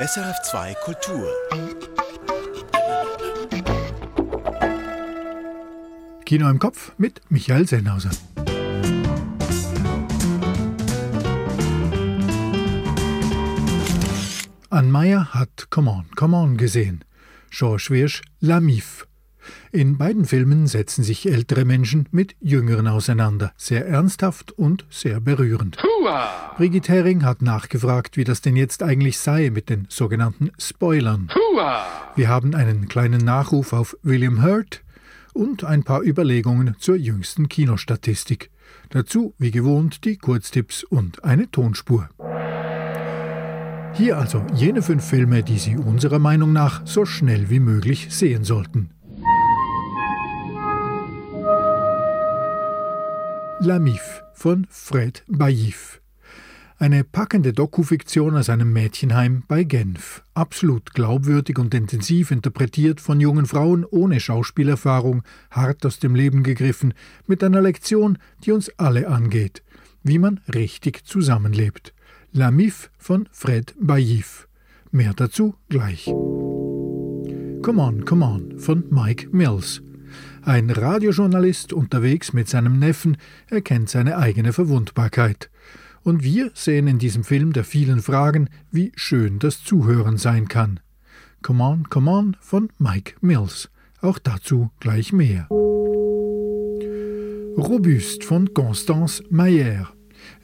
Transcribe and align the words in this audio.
SRF2 0.00 0.74
Kultur. 0.76 1.28
Kino 6.24 6.48
im 6.48 6.58
Kopf 6.58 6.92
mit 6.96 7.20
Michael 7.28 7.68
Sennhauser. 7.68 8.08
Ann 14.70 14.90
Meyer 14.90 15.34
hat 15.34 15.66
Come 15.68 15.90
On, 15.90 16.06
Come 16.16 16.34
On 16.34 16.56
gesehen. 16.56 17.04
George 17.50 17.88
Wirsch 17.90 18.22
La 18.40 18.60
Mif. 18.60 19.06
In 19.72 19.98
beiden 19.98 20.24
Filmen 20.24 20.66
setzen 20.66 21.04
sich 21.04 21.30
ältere 21.30 21.64
Menschen 21.64 22.08
mit 22.10 22.34
Jüngeren 22.40 22.86
auseinander. 22.86 23.52
Sehr 23.56 23.86
ernsthaft 23.86 24.52
und 24.52 24.84
sehr 24.90 25.20
berührend. 25.20 25.78
Hua! 25.82 26.54
Brigitte 26.56 26.92
Hering 26.92 27.24
hat 27.24 27.42
nachgefragt, 27.42 28.16
wie 28.16 28.24
das 28.24 28.40
denn 28.40 28.56
jetzt 28.56 28.82
eigentlich 28.82 29.18
sei 29.18 29.50
mit 29.50 29.68
den 29.68 29.86
sogenannten 29.88 30.50
Spoilern. 30.58 31.30
Hua! 31.34 31.84
Wir 32.16 32.28
haben 32.28 32.54
einen 32.54 32.88
kleinen 32.88 33.24
Nachruf 33.24 33.72
auf 33.72 33.96
William 34.02 34.42
Hurt 34.42 34.82
und 35.32 35.64
ein 35.64 35.84
paar 35.84 36.02
Überlegungen 36.02 36.76
zur 36.78 36.96
jüngsten 36.96 37.48
Kinostatistik. 37.48 38.50
Dazu, 38.90 39.34
wie 39.38 39.50
gewohnt, 39.50 40.04
die 40.04 40.16
Kurztipps 40.16 40.84
und 40.84 41.24
eine 41.24 41.50
Tonspur. 41.50 42.08
Hier 43.94 44.18
also 44.18 44.44
jene 44.54 44.82
fünf 44.82 45.04
Filme, 45.04 45.42
die 45.42 45.58
Sie 45.58 45.76
unserer 45.76 46.18
Meinung 46.18 46.52
nach 46.52 46.86
so 46.86 47.04
schnell 47.04 47.50
wie 47.50 47.60
möglich 47.60 48.08
sehen 48.10 48.44
sollten. 48.44 48.90
La 53.62 53.78
Mif 53.78 54.22
von 54.32 54.66
Fred 54.70 55.22
Baillif. 55.28 56.00
Eine 56.78 57.04
packende 57.04 57.52
Dokufiktion 57.52 58.34
aus 58.34 58.48
einem 58.48 58.72
Mädchenheim 58.72 59.42
bei 59.48 59.64
Genf. 59.64 60.24
Absolut 60.32 60.94
glaubwürdig 60.94 61.58
und 61.58 61.74
intensiv 61.74 62.30
interpretiert 62.30 63.02
von 63.02 63.20
jungen 63.20 63.44
Frauen 63.44 63.84
ohne 63.84 64.18
Schauspielerfahrung, 64.18 65.24
hart 65.50 65.84
aus 65.84 65.98
dem 65.98 66.14
Leben 66.14 66.42
gegriffen, 66.42 66.94
mit 67.26 67.44
einer 67.44 67.60
Lektion, 67.60 68.16
die 68.44 68.52
uns 68.52 68.70
alle 68.78 69.08
angeht. 69.08 69.62
Wie 70.02 70.18
man 70.18 70.40
richtig 70.54 71.04
zusammenlebt. 71.04 71.92
La 72.32 72.50
Mif 72.50 72.90
von 72.96 73.28
Fred 73.30 73.74
Baillif. 73.78 74.48
Mehr 74.90 75.12
dazu 75.12 75.54
gleich. 75.68 76.06
Come 76.06 77.82
on, 77.82 78.06
come 78.06 78.24
on 78.24 78.58
von 78.58 78.84
Mike 78.88 79.28
Mills. 79.32 79.82
Ein 80.42 80.70
Radiojournalist 80.70 81.72
unterwegs 81.72 82.32
mit 82.32 82.48
seinem 82.48 82.78
Neffen 82.78 83.18
erkennt 83.48 83.90
seine 83.90 84.16
eigene 84.16 84.52
Verwundbarkeit. 84.52 85.50
Und 86.02 86.24
wir 86.24 86.50
sehen 86.54 86.86
in 86.86 86.98
diesem 86.98 87.24
Film 87.24 87.52
der 87.52 87.64
vielen 87.64 88.00
Fragen, 88.00 88.48
wie 88.70 88.92
schön 88.96 89.38
das 89.38 89.62
Zuhören 89.62 90.16
sein 90.16 90.48
kann. 90.48 90.80
Come 91.42 91.62
on, 91.62 91.90
come 91.90 92.10
on 92.10 92.36
von 92.40 92.70
Mike 92.78 93.16
Mills. 93.20 93.70
Auch 94.00 94.18
dazu 94.18 94.70
gleich 94.80 95.12
mehr. 95.12 95.46
Robuste 97.58 98.24
von 98.24 98.54
Constance 98.54 99.22
Mayer. 99.28 99.92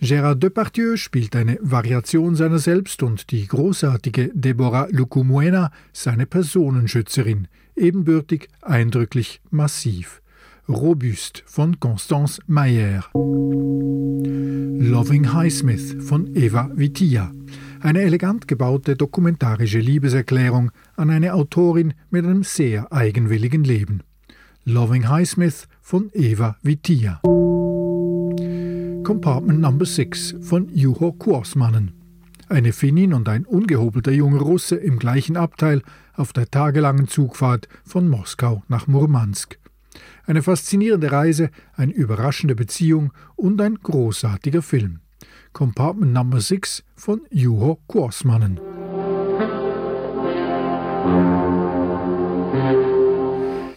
Gérard 0.01 0.43
Depardieu 0.43 0.97
spielt 0.97 1.35
eine 1.35 1.59
Variation 1.63 2.37
seiner 2.37 2.59
selbst 2.59 3.03
und 3.03 3.31
die 3.31 3.47
großartige 3.47 4.31
Deborah 4.35 4.89
Lucumuena 4.91 5.73
seine 5.93 6.27
Personenschützerin, 6.27 7.49
ebenbürtig, 7.77 8.49
eindrücklich, 8.61 9.41
massiv. 9.51 10.21
Robuste 10.69 11.43
von 11.47 11.81
Constance 11.81 12.43
Mayer. 12.47 13.05
Loving 13.15 15.33
Highsmith 15.33 15.97
von 16.01 16.35
Eva 16.35 16.71
Vitia. 16.75 17.33
Eine 17.81 18.03
elegant 18.03 18.49
gebaute 18.49 18.97
dokumentarische 18.97 19.79
Liebeserklärung 19.79 20.73
an 20.97 21.11
eine 21.11 21.35
Autorin 21.35 21.95
mit 22.11 22.25
einem 22.25 22.43
sehr 22.43 22.93
eigenwilligen 22.93 23.63
Leben. 23.65 24.03
Loving 24.65 25.09
Highsmith 25.09 25.69
von 25.81 26.11
Eva 26.13 26.57
Vitia. 26.63 27.21
Compartment 29.07 29.61
Number 29.61 29.87
6 29.87 30.35
von 30.41 30.69
Juho 30.69 31.13
Kuosmanen. 31.13 31.93
Eine 32.49 32.73
Finnin 32.73 33.15
und 33.15 33.29
ein 33.29 33.47
ungehobelter 33.47 34.11
junger 34.11 34.41
Russe 34.41 34.75
im 34.75 34.99
gleichen 34.99 35.37
Abteil 35.37 35.83
auf 36.15 36.33
der 36.33 36.51
tagelangen 36.51 37.07
Zugfahrt 37.07 37.69
von 37.85 38.09
Moskau 38.09 38.65
nach 38.67 38.89
Murmansk. 38.89 39.61
Eine 40.25 40.43
faszinierende 40.43 41.13
Reise, 41.13 41.51
eine 41.77 41.93
überraschende 41.93 42.57
Beziehung 42.57 43.13
und 43.37 43.61
ein 43.61 43.77
großartiger 43.77 44.61
Film. 44.61 44.99
Compartment 45.53 46.13
Number 46.13 46.41
6 46.41 46.83
von 46.97 47.21
Juho 47.31 47.79
Kuosmanen. 47.87 48.59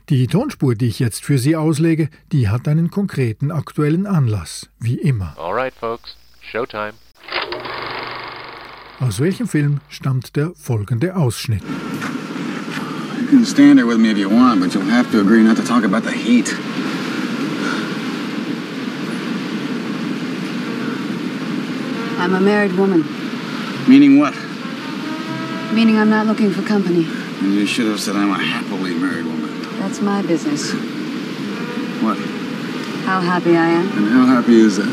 Die 0.10 0.26
Tonspur, 0.26 0.74
die 0.74 0.88
ich 0.88 0.98
jetzt 0.98 1.24
für 1.24 1.38
Sie 1.38 1.56
auslege, 1.56 2.10
die 2.32 2.50
hat 2.50 2.68
einen 2.68 2.90
konkreten 2.90 3.52
aktuellen 3.52 4.08
Anlass, 4.08 4.68
wie 4.80 4.96
immer. 4.96 5.36
Alright, 5.38 5.76
folks, 5.80 6.16
Showtime. 6.42 6.94
Aus 9.00 9.20
welchem 9.20 9.48
Film 9.48 9.82
stammt 9.88 10.36
der 10.36 10.54
folgende 10.56 11.16
Ausschnitt? 11.16 11.62
You 13.22 13.28
can 13.30 13.46
stand 13.46 13.76
there 13.76 13.88
with 13.88 14.00
me 14.00 14.10
if 14.10 14.18
you 14.18 14.32
want, 14.32 14.60
but 14.62 14.74
you'll 14.74 14.90
have 14.90 15.12
to 15.12 15.20
agree 15.20 15.44
not 15.44 15.58
to 15.58 15.64
talk 15.64 15.84
about 15.84 16.04
the 16.04 16.12
heat. 16.12 16.56
I'm 22.18 22.34
a 22.34 22.40
married 22.40 22.76
woman. 22.76 23.06
Meaning 23.88 24.18
what? 24.20 24.34
Meaning 25.72 26.00
I'm 26.00 26.10
not 26.10 26.26
looking 26.26 26.50
for 26.50 26.64
company. 26.64 27.06
And 27.42 27.54
you 27.54 27.68
should 27.68 27.86
have 27.86 28.00
said 28.00 28.16
I'm 28.16 28.32
a 28.32 28.40
happily 28.40 28.96
married 28.96 29.26
woman. 29.26 29.39
That's 29.90 30.02
my 30.02 30.22
business. 30.22 30.72
What? 32.04 32.16
How 33.06 33.22
happy 33.22 33.58
I 33.58 33.70
am. 33.70 33.88
And 33.98 34.08
how 34.08 34.26
happy 34.28 34.60
is 34.60 34.78
that? 34.78 34.86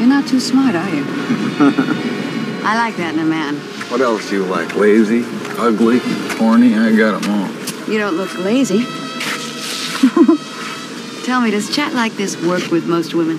You're 0.00 0.08
not 0.08 0.26
too 0.26 0.40
smart, 0.40 0.74
are 0.74 0.88
you? 0.88 1.04
I 2.66 2.74
like 2.74 2.96
that 2.96 3.14
in 3.14 3.20
a 3.20 3.24
man. 3.24 3.54
What 3.90 4.00
else 4.00 4.28
do 4.28 4.38
you 4.38 4.44
like? 4.44 4.74
Lazy? 4.74 5.22
Ugly? 5.56 6.00
Horny? 6.36 6.74
I 6.74 6.90
got 6.96 7.22
them 7.22 7.30
all. 7.30 7.48
You 7.88 8.00
don't 8.00 8.16
look 8.16 8.36
lazy. 8.38 8.82
Tell 11.24 11.40
me, 11.40 11.52
does 11.52 11.70
chat 11.72 11.94
like 11.94 12.14
this 12.14 12.34
work 12.44 12.72
with 12.72 12.88
most 12.88 13.14
women? 13.14 13.38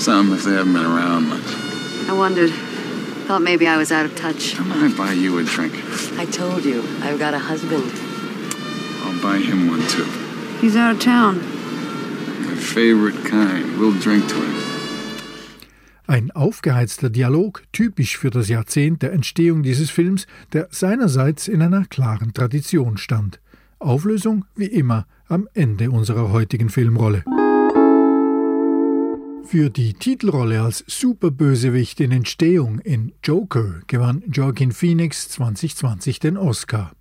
Some, 0.00 0.32
if 0.32 0.42
they 0.42 0.54
haven't 0.54 0.72
been 0.72 0.86
around 0.86 1.28
much. 1.28 1.54
I 2.08 2.14
wondered. 2.14 2.50
Thought 2.50 3.42
maybe 3.42 3.68
I 3.68 3.76
was 3.76 3.92
out 3.92 4.06
of 4.06 4.16
touch. 4.16 4.58
I 4.58 4.64
might 4.64 4.96
buy 4.96 5.12
you 5.12 5.38
a 5.38 5.44
drink. 5.44 5.74
I 6.18 6.26
told 6.26 6.64
you, 6.64 6.82
I've 7.02 7.18
got 7.18 7.34
a 7.34 7.38
husband. 7.38 7.84
I'll 9.04 9.20
buy 9.22 9.38
him 9.38 9.68
one 9.68 9.86
too. 9.88 10.06
He's 10.60 10.76
out 10.76 10.94
of 10.94 11.00
town. 11.00 11.38
My 12.46 12.54
favorite 12.54 13.24
kind. 13.24 13.78
We'll 13.78 13.98
drink 14.00 14.28
to 14.28 14.34
him. 14.36 14.52
Ein 16.06 16.30
aufgeheizter 16.30 17.10
Dialog, 17.10 17.62
typisch 17.72 18.18
für 18.18 18.30
das 18.30 18.48
Jahrzehnt 18.48 19.02
der 19.02 19.12
Entstehung 19.12 19.62
dieses 19.62 19.90
Films, 19.90 20.26
der 20.52 20.68
seinerseits 20.70 21.48
in 21.48 21.62
einer 21.62 21.86
klaren 21.86 22.34
Tradition 22.34 22.98
stand. 22.98 23.40
Auflösung, 23.78 24.44
wie 24.54 24.66
immer, 24.66 25.06
am 25.28 25.48
Ende 25.54 25.90
unserer 25.90 26.30
heutigen 26.30 26.68
Filmrolle. 26.68 27.24
Für 29.44 29.70
die 29.70 29.92
Titelrolle 29.92 30.62
als 30.62 30.84
Superbösewicht 30.86 32.00
in 32.00 32.12
Entstehung 32.12 32.78
in 32.78 33.12
Joker 33.22 33.80
gewann 33.86 34.22
Joaquin 34.32 34.72
Phoenix 34.72 35.28
2020 35.28 36.20
den 36.20 36.36
Oscar. 36.36 36.92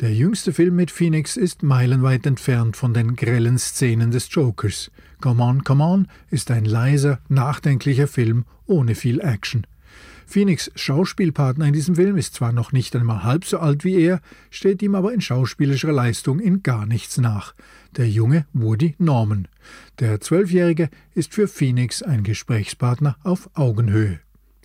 Der 0.00 0.12
jüngste 0.12 0.52
Film 0.52 0.76
mit 0.76 0.90
Phoenix 0.90 1.36
ist 1.36 1.62
meilenweit 1.62 2.26
entfernt 2.26 2.76
von 2.76 2.94
den 2.94 3.16
grellen 3.16 3.58
Szenen 3.58 4.10
des 4.10 4.28
Jokers. 4.30 4.90
Come 5.20 5.42
On, 5.42 5.64
Come 5.64 5.84
On 5.84 6.08
ist 6.30 6.50
ein 6.50 6.64
leiser, 6.64 7.20
nachdenklicher 7.28 8.06
Film 8.06 8.44
ohne 8.66 8.94
viel 8.94 9.20
Action. 9.20 9.66
Phoenix 10.26 10.70
Schauspielpartner 10.74 11.66
in 11.66 11.72
diesem 11.72 11.94
Film 11.94 12.16
ist 12.16 12.34
zwar 12.34 12.52
noch 12.52 12.72
nicht 12.72 12.94
einmal 12.96 13.22
halb 13.22 13.44
so 13.44 13.58
alt 13.58 13.84
wie 13.84 14.00
er, 14.00 14.20
steht 14.50 14.82
ihm 14.82 14.94
aber 14.96 15.14
in 15.14 15.20
schauspielerischer 15.20 15.92
Leistung 15.92 16.40
in 16.40 16.62
gar 16.62 16.84
nichts 16.84 17.16
nach. 17.16 17.54
Der 17.96 18.08
junge 18.08 18.44
Woody 18.52 18.96
Norman. 18.98 19.48
Der 20.00 20.20
Zwölfjährige 20.20 20.90
ist 21.14 21.32
für 21.32 21.48
Phoenix 21.48 22.02
ein 22.02 22.24
Gesprächspartner 22.24 23.16
auf 23.22 23.48
Augenhöhe. 23.54 24.18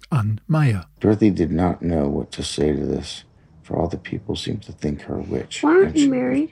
Ann 0.09 0.41
Meyer. 0.47 0.87
Dorothy 0.99 1.31
did 1.31 1.51
not 1.51 1.79
know 1.79 2.11
what 2.11 2.31
to 2.31 2.41
say 2.41 2.73
to 2.73 2.85
this, 2.85 3.23
for 3.63 3.77
all 3.77 3.89
the 3.89 3.97
people 3.97 4.35
seemed 4.35 4.65
to 4.65 4.73
think 4.73 5.07
her 5.07 5.15
a 5.15 5.31
witch. 5.31 5.63
Why 5.63 5.85
aren't 5.85 5.95
you 5.95 6.09
married? 6.09 6.49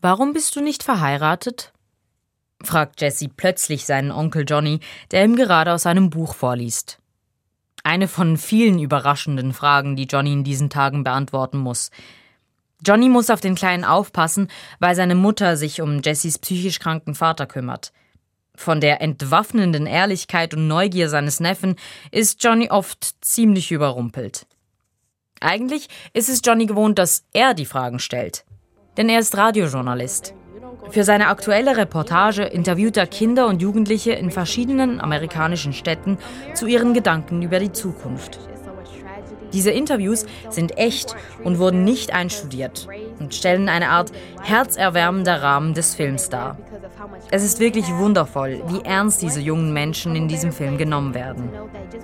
Warum 0.00 0.34
bist 0.34 0.54
du 0.54 0.60
nicht 0.60 0.82
verheiratet? 0.82 1.72
fragt 2.62 3.00
Jesse 3.00 3.28
plötzlich 3.28 3.84
seinen 3.86 4.12
Onkel 4.12 4.44
Johnny, 4.46 4.80
der 5.10 5.24
ihm 5.24 5.36
gerade 5.36 5.72
aus 5.72 5.86
einem 5.86 6.10
Buch 6.10 6.34
vorliest. 6.34 7.00
Eine 7.86 8.08
von 8.08 8.36
vielen 8.36 8.80
überraschenden 8.80 9.52
Fragen, 9.52 9.94
die 9.94 10.08
Johnny 10.10 10.32
in 10.32 10.42
diesen 10.42 10.70
Tagen 10.70 11.04
beantworten 11.04 11.58
muss. 11.58 11.92
Johnny 12.84 13.08
muss 13.08 13.30
auf 13.30 13.40
den 13.40 13.54
Kleinen 13.54 13.84
aufpassen, 13.84 14.48
weil 14.80 14.96
seine 14.96 15.14
Mutter 15.14 15.56
sich 15.56 15.80
um 15.80 16.00
Jessys 16.02 16.40
psychisch 16.40 16.80
kranken 16.80 17.14
Vater 17.14 17.46
kümmert. 17.46 17.92
Von 18.56 18.80
der 18.80 19.02
entwaffnenden 19.02 19.86
Ehrlichkeit 19.86 20.52
und 20.52 20.66
Neugier 20.66 21.08
seines 21.08 21.38
Neffen 21.38 21.76
ist 22.10 22.42
Johnny 22.42 22.70
oft 22.70 23.24
ziemlich 23.24 23.70
überrumpelt. 23.70 24.48
Eigentlich 25.38 25.86
ist 26.12 26.28
es 26.28 26.40
Johnny 26.44 26.66
gewohnt, 26.66 26.98
dass 26.98 27.22
er 27.32 27.54
die 27.54 27.66
Fragen 27.66 28.00
stellt. 28.00 28.44
Denn 28.96 29.08
er 29.08 29.20
ist 29.20 29.36
Radiojournalist. 29.36 30.34
Für 30.90 31.04
seine 31.04 31.28
aktuelle 31.28 31.76
Reportage 31.76 32.42
interviewt 32.42 32.96
er 32.96 33.06
Kinder 33.06 33.46
und 33.48 33.60
Jugendliche 33.60 34.12
in 34.12 34.30
verschiedenen 34.30 35.00
amerikanischen 35.00 35.72
Städten 35.72 36.18
zu 36.54 36.66
ihren 36.66 36.94
Gedanken 36.94 37.42
über 37.42 37.58
die 37.58 37.72
Zukunft. 37.72 38.38
Diese 39.52 39.70
Interviews 39.70 40.26
sind 40.50 40.76
echt 40.76 41.14
und 41.44 41.58
wurden 41.58 41.84
nicht 41.84 42.12
einstudiert 42.12 42.88
und 43.20 43.34
stellen 43.34 43.68
eine 43.68 43.90
Art 43.90 44.12
herzerwärmender 44.42 45.42
Rahmen 45.42 45.74
des 45.74 45.94
Films 45.94 46.28
dar. 46.28 46.58
Es 47.30 47.44
ist 47.44 47.60
wirklich 47.60 47.86
wundervoll, 47.94 48.62
wie 48.68 48.84
ernst 48.84 49.22
diese 49.22 49.40
jungen 49.40 49.72
Menschen 49.72 50.16
in 50.16 50.28
diesem 50.28 50.52
Film 50.52 50.78
genommen 50.78 51.14
werden, 51.14 51.48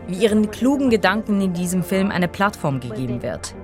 wie 0.07 0.23
ihren 0.23 0.51
klugen 0.51 0.89
Gedanken 0.89 1.41
in 1.41 1.53
diesem 1.53 1.83
Film 1.83 2.11
eine 2.11 2.29
Plattform 2.29 2.81
gegeben 2.81 3.23
wird. 3.23 3.55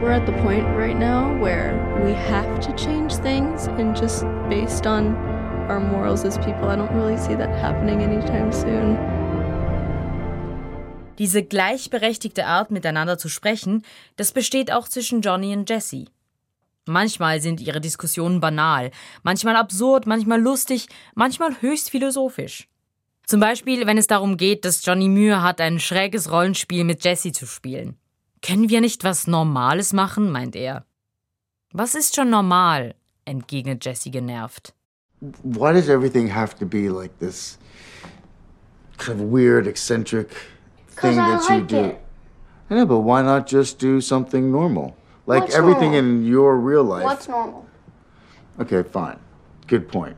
We're 0.00 0.12
at 0.12 0.26
the 0.26 0.32
point 0.42 0.66
right 0.76 0.98
now 0.98 1.38
where 1.40 1.74
we 2.04 2.12
have 2.12 2.60
to 2.60 2.72
change 2.76 3.14
things 3.14 3.68
and 3.68 3.96
just 3.96 4.24
based 4.48 4.86
on 4.86 5.14
our 5.68 5.80
morals 5.80 6.24
as 6.24 6.36
people, 6.38 6.68
I 6.68 6.76
don't 6.76 6.92
really 6.92 7.16
see 7.16 7.34
that 7.36 7.50
happening 7.60 8.02
anytime 8.02 8.52
soon. 8.52 8.98
Diese 11.18 11.44
gleichberechtigte 11.44 12.46
Art, 12.46 12.70
miteinander 12.70 13.18
zu 13.18 13.28
sprechen, 13.28 13.84
das 14.16 14.32
besteht 14.32 14.72
auch 14.72 14.88
zwischen 14.88 15.20
Johnny 15.20 15.54
und 15.54 15.70
Jesse. 15.70 16.06
Manchmal 16.86 17.40
sind 17.40 17.60
ihre 17.60 17.80
Diskussionen 17.80 18.40
banal, 18.40 18.90
manchmal 19.22 19.56
absurd, 19.56 20.06
manchmal 20.06 20.40
lustig, 20.40 20.88
manchmal 21.14 21.60
höchst 21.60 21.90
philosophisch. 21.90 22.68
Zum 23.26 23.40
Beispiel, 23.40 23.86
wenn 23.86 23.96
es 23.96 24.06
darum 24.06 24.36
geht, 24.36 24.64
dass 24.66 24.84
Johnny 24.84 25.08
Mühe 25.08 25.40
hat, 25.40 25.60
ein 25.60 25.78
schräges 25.78 26.30
Rollenspiel 26.30 26.84
mit 26.84 27.04
Jesse 27.04 27.32
zu 27.32 27.46
spielen. 27.46 27.96
Können 28.44 28.68
wir 28.68 28.80
nicht 28.80 29.04
was 29.04 29.26
Normales 29.26 29.92
machen? 29.92 30.30
meint 30.30 30.54
er. 30.54 30.84
Was 31.72 31.94
ist 31.94 32.14
schon 32.14 32.30
normal? 32.30 32.94
entgegnet 33.24 33.82
Jesse 33.84 34.10
genervt. 34.10 34.74
Why 35.42 35.72
does 35.72 35.88
everything 35.88 36.28
have 36.28 36.54
to 36.58 36.66
be 36.66 36.90
like 36.90 37.18
this 37.20 37.58
kind 38.98 39.18
of 39.18 39.32
weird, 39.32 39.66
eccentric 39.66 40.28
thing 41.00 41.16
that 41.16 41.48
you 41.48 41.56
like 41.56 41.68
do? 41.68 41.76
it. 41.76 42.00
I 42.70 42.74
know, 42.74 42.86
but 42.86 43.00
why 43.00 43.22
not 43.22 43.50
just 43.50 43.78
do 43.80 44.00
something 44.02 44.50
normal? 44.50 44.94
Like 45.26 45.44
What's 45.44 45.56
everything 45.56 45.92
normal? 45.92 46.10
in 46.22 46.26
your 46.26 46.58
real 46.58 46.84
life. 46.84 47.04
What's 47.04 47.28
normal? 47.28 47.64
Okay, 48.60 48.82
fine. 48.82 49.18
Good 49.66 49.88
point. 49.88 50.16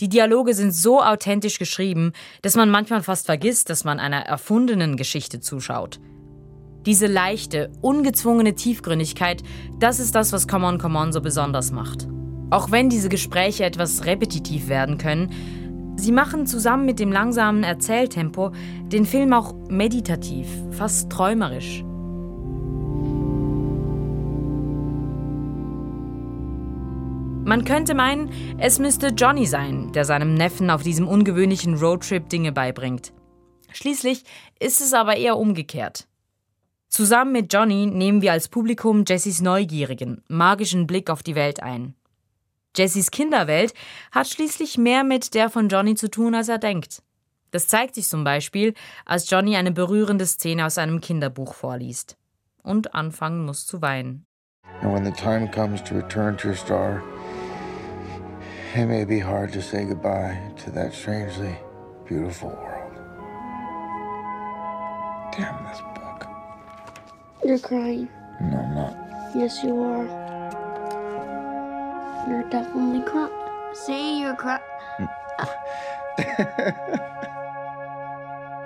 Die 0.00 0.08
Dialoge 0.08 0.54
sind 0.54 0.72
so 0.72 1.02
authentisch 1.02 1.58
geschrieben, 1.58 2.12
dass 2.42 2.54
man 2.54 2.70
manchmal 2.70 3.02
fast 3.02 3.26
vergisst, 3.26 3.68
dass 3.68 3.82
man 3.84 3.98
einer 3.98 4.20
erfundenen 4.26 4.96
Geschichte 4.96 5.40
zuschaut. 5.40 5.98
Diese 6.86 7.06
leichte, 7.06 7.70
ungezwungene 7.80 8.54
Tiefgründigkeit, 8.54 9.42
das 9.78 10.00
ist 10.00 10.14
das, 10.16 10.32
was 10.32 10.48
Come 10.48 10.66
On 10.66 10.78
Come 10.78 10.98
On 10.98 11.12
so 11.12 11.20
besonders 11.20 11.70
macht. 11.70 12.08
Auch 12.50 12.72
wenn 12.72 12.90
diese 12.90 13.08
Gespräche 13.08 13.64
etwas 13.64 14.04
repetitiv 14.04 14.68
werden 14.68 14.98
können, 14.98 15.30
sie 15.96 16.10
machen 16.10 16.46
zusammen 16.46 16.84
mit 16.84 16.98
dem 16.98 17.12
langsamen 17.12 17.62
Erzähltempo 17.62 18.50
den 18.86 19.06
Film 19.06 19.32
auch 19.32 19.54
meditativ, 19.68 20.48
fast 20.72 21.10
träumerisch. 21.10 21.84
Man 27.44 27.64
könnte 27.64 27.94
meinen, 27.94 28.30
es 28.58 28.78
müsste 28.78 29.08
Johnny 29.08 29.46
sein, 29.46 29.92
der 29.92 30.04
seinem 30.04 30.34
Neffen 30.34 30.70
auf 30.70 30.82
diesem 30.82 31.06
ungewöhnlichen 31.06 31.76
Roadtrip 31.76 32.28
Dinge 32.28 32.50
beibringt. 32.50 33.12
Schließlich 33.72 34.24
ist 34.58 34.80
es 34.80 34.92
aber 34.92 35.16
eher 35.16 35.36
umgekehrt. 35.36 36.06
Zusammen 36.92 37.32
mit 37.32 37.50
Johnny 37.50 37.86
nehmen 37.86 38.20
wir 38.20 38.32
als 38.32 38.48
Publikum 38.48 39.04
Jessys 39.08 39.40
neugierigen, 39.40 40.22
magischen 40.28 40.86
Blick 40.86 41.08
auf 41.08 41.22
die 41.22 41.34
Welt 41.34 41.62
ein. 41.62 41.94
Jessys 42.76 43.10
Kinderwelt 43.10 43.72
hat 44.10 44.28
schließlich 44.28 44.76
mehr 44.76 45.02
mit 45.02 45.32
der 45.32 45.48
von 45.48 45.70
Johnny 45.70 45.94
zu 45.94 46.10
tun, 46.10 46.34
als 46.34 46.50
er 46.50 46.58
denkt. 46.58 47.02
Das 47.50 47.66
zeigt 47.66 47.94
sich 47.94 48.08
zum 48.08 48.24
Beispiel, 48.24 48.74
als 49.06 49.30
Johnny 49.30 49.56
eine 49.56 49.72
berührende 49.72 50.26
Szene 50.26 50.66
aus 50.66 50.76
einem 50.76 51.00
Kinderbuch 51.00 51.54
vorliest 51.54 52.18
und 52.62 52.94
anfangen 52.94 53.46
muss 53.46 53.66
zu 53.66 53.80
weinen. 53.80 54.26
And 54.82 54.92
when 54.92 55.06
the 55.06 55.12
time 55.12 55.50
comes 55.50 55.82
to 55.84 55.94
return 55.94 56.36
to 56.36 56.48
your 56.48 56.56
star, 56.56 57.02
it 58.76 58.86
may 58.86 59.06
be 59.06 59.24
hard 59.24 59.50
to 59.54 59.62
say 59.62 59.86
goodbye 59.86 60.36
to 60.62 60.70
that 60.72 60.92
strangely 60.92 61.56
beautiful 62.06 62.50
world. 62.50 62.92
Damn 65.34 65.64
this. 65.64 65.91
You're 67.44 67.58
crying. 67.58 68.08
No, 68.40 68.56
I'm 68.56 68.74
not. 68.74 68.96
Yes, 69.34 69.64
you 69.64 69.82
are. 69.82 70.06
You're 72.28 72.48
definitely 72.50 73.02
crying. 73.04 73.32
See, 73.74 74.20
you're 74.20 74.36
crying. 74.36 74.60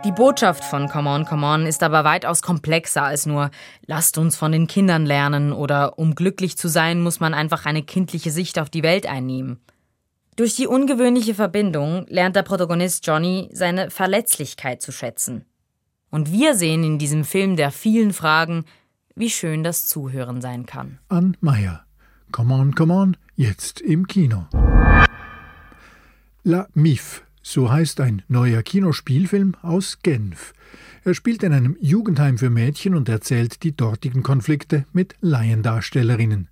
Die 0.05 0.13
Botschaft 0.13 0.63
von 0.63 0.89
Come 0.89 1.09
On, 1.09 1.25
Come 1.25 1.47
On 1.47 1.67
ist 1.67 1.83
aber 1.83 2.05
weitaus 2.05 2.43
komplexer 2.43 3.03
als 3.03 3.25
nur 3.25 3.51
lasst 3.87 4.19
uns 4.19 4.37
von 4.37 4.53
den 4.53 4.67
Kindern 4.67 5.07
lernen 5.07 5.53
oder 5.53 5.99
um 5.99 6.15
glücklich 6.15 6.59
zu 6.59 6.69
sein, 6.69 7.01
muss 7.01 7.19
man 7.19 7.35
einfach 7.35 7.65
eine 7.67 7.83
kindliche 7.83 8.31
Sicht 8.31 8.59
auf 8.59 8.69
die 8.69 8.83
Welt 8.83 9.07
einnehmen. 9.07 9.59
Durch 10.37 10.55
die 10.55 10.67
ungewöhnliche 10.67 11.35
Verbindung 11.35 12.05
lernt 12.09 12.37
der 12.37 12.43
Protagonist 12.43 13.07
Johnny 13.07 13.49
seine 13.53 13.91
Verletzlichkeit 13.91 14.83
zu 14.83 14.93
schätzen. 14.93 15.47
Und 16.17 16.33
wir 16.33 16.55
sehen 16.55 16.83
in 16.83 16.99
diesem 16.99 17.25
Film 17.25 17.57
der 17.57 17.71
vielen 17.71 18.15
Fragen, 18.15 18.65
wie 19.17 19.29
schön 19.29 19.63
das 19.63 19.87
Zuhören 19.87 20.41
sein 20.41 20.65
kann. 20.65 20.99
Ann 21.11 21.37
Meyer. 21.43 21.85
Come 22.33 22.55
on, 22.55 22.75
come 22.75 22.95
on, 22.95 23.19
jetzt 23.35 23.83
im 23.83 24.07
Kino. 24.07 24.47
La 26.43 26.69
Mif, 26.73 27.23
so 27.43 27.71
heißt 27.71 28.01
ein 28.01 28.23
neuer 28.29 28.63
Kinospielfilm 28.63 29.57
aus 29.61 29.99
Genf. 30.03 30.55
Er 31.05 31.13
spielt 31.13 31.43
in 31.43 31.53
einem 31.53 31.77
Jugendheim 31.83 32.39
für 32.39 32.49
Mädchen 32.49 32.95
und 32.95 33.11
erzählt 33.11 33.63
die 33.63 33.77
dortigen 33.77 34.23
Konflikte 34.23 34.87
mit 34.95 35.17
Laiendarstellerinnen. 35.21 36.49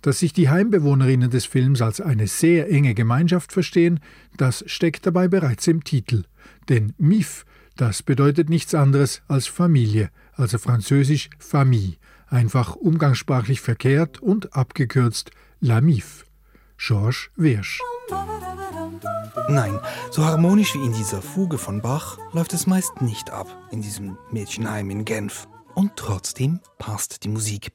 Dass 0.00 0.20
sich 0.20 0.32
die 0.32 0.48
Heimbewohnerinnen 0.48 1.28
des 1.28 1.44
Films 1.44 1.82
als 1.82 2.00
eine 2.00 2.28
sehr 2.28 2.70
enge 2.70 2.94
Gemeinschaft 2.94 3.52
verstehen, 3.52 3.98
das 4.36 4.62
steckt 4.68 5.06
dabei 5.06 5.26
bereits 5.26 5.66
im 5.66 5.82
Titel. 5.82 6.22
Denn 6.68 6.94
MIF, 6.98 7.44
das 7.76 8.02
bedeutet 8.02 8.48
nichts 8.48 8.74
anderes 8.74 9.22
als 9.28 9.46
Familie, 9.46 10.10
also 10.34 10.58
französisch 10.58 11.30
Famille, 11.38 11.96
einfach 12.26 12.76
umgangssprachlich 12.76 13.60
verkehrt 13.60 14.20
und 14.20 14.54
abgekürzt 14.54 15.30
La 15.60 15.80
MIF. 15.80 16.24
Georges 16.76 17.30
Wirsch. 17.36 17.80
Nein, 19.48 19.78
so 20.10 20.24
harmonisch 20.24 20.74
wie 20.74 20.84
in 20.84 20.92
dieser 20.92 21.22
Fuge 21.22 21.58
von 21.58 21.80
Bach 21.80 22.18
läuft 22.32 22.52
es 22.52 22.66
meist 22.66 23.00
nicht 23.00 23.30
ab 23.30 23.46
in 23.70 23.80
diesem 23.82 24.18
Mädchenheim 24.30 24.90
in 24.90 25.04
Genf. 25.04 25.46
Und 25.74 25.92
trotzdem 25.96 26.60
passt 26.78 27.24
die 27.24 27.28
Musik. 27.28 27.72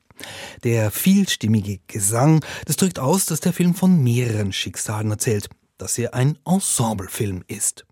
Der 0.63 0.91
vielstimmige 0.91 1.79
Gesang, 1.88 2.43
das 2.65 2.75
drückt 2.75 3.00
aus, 3.00 3.25
dass 3.25 3.39
der 3.39 3.53
Film 3.53 3.75
von 3.75 4.03
mehreren 4.03 4.51
Schicksalen 4.51 5.12
erzählt, 5.12 5.50
dass 5.77 5.98
er 5.98 6.13
ein 6.13 6.38
Ensemblefilm 6.45 7.43
ist. 7.48 7.87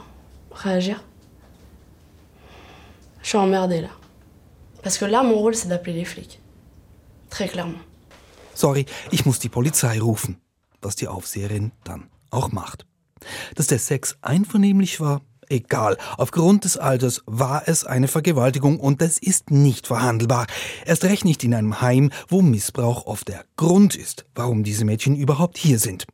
réagir 0.52 1.04
Je 3.22 3.30
suis 3.30 3.38
emmerdée 3.38 3.82
là. 3.82 3.90
Parce 4.84 5.00
que 5.00 5.06
là, 5.06 5.24
mon 5.24 5.36
rôle, 5.36 5.56
c'est 5.56 5.68
d'appeler 5.68 5.94
les 5.94 6.06
flics. 6.06 6.40
Très 7.30 7.48
clairement. 7.48 7.80
Sorry, 8.54 8.86
ich 9.12 9.26
muss 9.26 9.40
die 9.40 9.50
Polizei 9.50 10.00
rufen. 10.00 10.38
Was 10.82 10.96
die 10.96 11.08
Aufseherin 11.08 11.72
dann 11.84 12.10
auch 12.30 12.52
macht. 12.52 12.86
Dass 13.56 13.66
der 13.66 13.80
Sex 13.80 14.16
einvernehmlich 14.22 15.00
war, 15.00 15.22
egal. 15.50 15.98
Aufgrund 16.18 16.66
des 16.66 16.78
Alters 16.78 17.24
war 17.26 17.64
es 17.66 17.84
eine 17.84 18.08
Vergewaltigung 18.08 18.80
und 18.80 19.02
das 19.02 19.18
ist 19.18 19.50
nicht 19.50 19.88
verhandelbar. 19.88 20.46
Erst 20.86 21.04
recht 21.06 21.26
nicht 21.26 21.44
in 21.44 21.56
einem 21.56 21.82
Heim, 21.82 22.12
wo 22.28 22.42
Missbrauch 22.42 23.08
oft 23.08 23.28
der 23.28 23.46
Grund 23.56 23.96
ist, 23.96 24.26
warum 24.36 24.64
diese 24.64 24.86
Mädchen 24.86 25.16
überhaupt 25.16 25.58
hier 25.58 25.80
sind. 25.80 26.06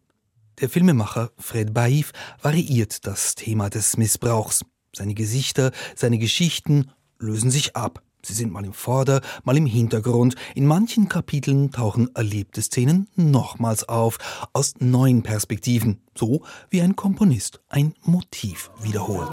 Der 0.59 0.69
Filmemacher 0.69 1.31
Fred 1.37 1.73
Baif 1.73 2.11
variiert 2.41 3.07
das 3.07 3.35
Thema 3.35 3.69
des 3.69 3.97
Missbrauchs. 3.97 4.63
Seine 4.95 5.13
Gesichter, 5.13 5.71
seine 5.95 6.17
Geschichten 6.17 6.91
lösen 7.19 7.49
sich 7.49 7.75
ab. 7.75 8.03
Sie 8.23 8.33
sind 8.33 8.51
mal 8.51 8.65
im 8.65 8.73
Vorder-, 8.73 9.21
mal 9.43 9.57
im 9.57 9.65
Hintergrund. 9.65 10.35
In 10.53 10.67
manchen 10.67 11.09
Kapiteln 11.09 11.71
tauchen 11.71 12.13
erlebte 12.15 12.61
Szenen 12.61 13.07
nochmals 13.15 13.87
auf, 13.89 14.19
aus 14.53 14.75
neuen 14.79 15.23
Perspektiven, 15.23 16.01
so 16.15 16.43
wie 16.69 16.81
ein 16.81 16.95
Komponist 16.95 17.61
ein 17.69 17.95
Motiv 18.03 18.69
wiederholt. 18.79 19.31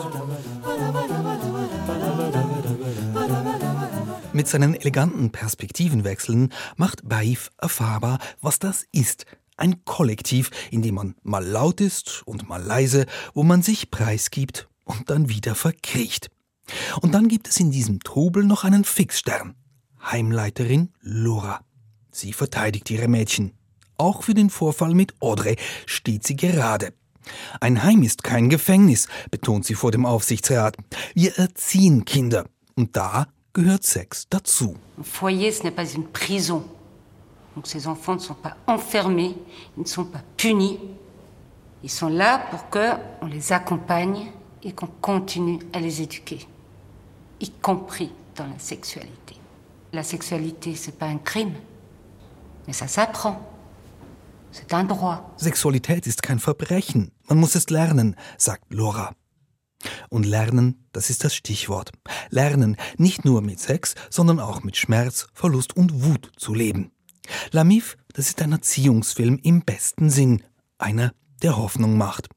Mit 4.33 4.49
seinen 4.49 4.75
eleganten 4.75 5.31
Perspektivenwechseln 5.31 6.53
macht 6.77 7.07
Baif 7.09 7.51
erfahrbar, 7.59 8.19
was 8.41 8.59
das 8.59 8.87
ist. 8.93 9.27
Ein 9.59 9.85
Kollektiv, 9.85 10.51
in 10.71 10.83
dem 10.83 10.95
man 10.95 11.17
mal 11.25 11.45
laut 11.45 11.81
ist 11.81 12.23
und 12.27 12.49
mal 12.49 12.63
leise, 12.63 13.07
wo 13.35 13.43
man 13.43 13.61
sich 13.61 13.91
preisgibt 13.91 14.69
und 14.85 15.11
dann 15.11 15.29
wieder 15.29 15.57
verkriecht. 15.57 16.31
Und 17.01 17.13
dann 17.13 17.27
gibt 17.27 17.49
es 17.49 17.59
in 17.59 17.73
diesem 17.73 17.99
Trubel 18.01 18.45
noch 18.45 18.63
einen 18.63 18.85
Fixstern. 18.85 19.57
Heimleiterin 20.01 20.91
Laura. 21.01 21.61
Sie 22.13 22.33
verteidigt 22.33 22.89
ihre 22.91 23.09
Mädchen. 23.09 23.53
Auch 23.97 24.23
für 24.23 24.35
den 24.35 24.49
Vorfall 24.49 24.95
mit 24.95 25.21
Audrey 25.21 25.57
steht 25.87 26.25
sie 26.25 26.37
gerade. 26.37 26.93
Ein 27.61 27.83
Heim 27.83 28.05
ist 28.05 28.23
kein 28.23 28.49
Gefängnis, 28.49 29.09
betont 29.33 29.67
sie 29.67 29.75
vor 29.75 29.91
dem 29.91 30.07
Aufsichtsrat. 30.07 30.77
Wir 31.15 31.37
erziehen 31.37 32.05
Kinder. 32.05 32.47
Und 32.77 32.97
da 32.97 33.27
gehört 33.53 33.83
Sex 33.83 34.29
dazu. 34.31 34.77
Un 34.97 35.05
foyer, 35.05 35.51
ce 35.53 35.65
n'est 35.65 35.75
pas 35.75 35.95
une 35.95 36.07
prison. 36.13 36.63
Donc 37.59 37.67
ces 37.67 37.89
enfants 37.89 38.15
ne 38.15 38.21
sont 38.21 38.35
pas 38.35 38.57
enfermés, 38.69 39.35
ils 39.77 39.81
ne 39.81 39.89
sont 39.89 40.05
pas 40.05 40.23
punis. 40.37 40.79
Ils 41.83 41.91
sont 41.91 42.07
là 42.07 42.39
pour 42.53 42.71
que 42.71 42.93
on 43.21 43.27
les 43.27 43.53
accompagne 43.53 44.31
et 44.63 44.71
qu'on 44.71 44.87
continue 44.87 45.59
à 45.73 45.81
les 45.81 46.01
éduquer, 46.01 46.47
y 47.41 47.51
compris 47.51 48.13
dans 48.37 48.47
la 48.47 48.61
sexualité. 48.61 49.35
La 49.93 50.05
sexualité, 50.05 50.77
c'est 50.77 50.97
pas 50.97 51.07
un 51.07 51.19
crime, 51.19 51.55
mais 52.69 52.73
ça 52.73 52.87
s'apprend. 52.87 53.43
C'est 54.53 54.73
un 54.73 54.85
droit. 54.85 55.35
Sexualität 55.37 56.07
ist 56.07 56.23
kein 56.23 56.39
Verbrechen. 56.39 57.11
Man 57.29 57.41
muss 57.41 57.57
es 57.57 57.71
lernen, 57.71 58.15
sagt 58.37 58.73
Laura. 58.73 59.17
Und 60.11 60.27
lernen, 60.27 60.87
das 60.93 61.11
ist 61.11 61.25
das 61.25 61.35
Stichwort. 61.35 61.91
Lernen, 62.31 62.77
nicht 62.99 63.25
nur 63.25 63.43
mit 63.43 63.59
Sex, 63.59 63.97
sondern 64.11 64.39
auch 64.39 64.63
mit 64.63 64.77
Schmerz, 64.77 65.27
Verlust 65.35 65.77
und 65.77 66.05
Wut 66.05 66.31
zu 66.37 66.55
leben. 66.55 66.93
Lamif, 67.51 67.97
das 68.13 68.29
ist 68.29 68.43
ein 68.43 68.53
Erziehungsfilm 68.53 69.39
im 69.43 69.63
besten 69.63 70.11
Sinn. 70.11 70.43
Einer, 70.79 71.13
der 71.43 71.57
Hoffnung 71.57 71.97
macht. 71.97 72.29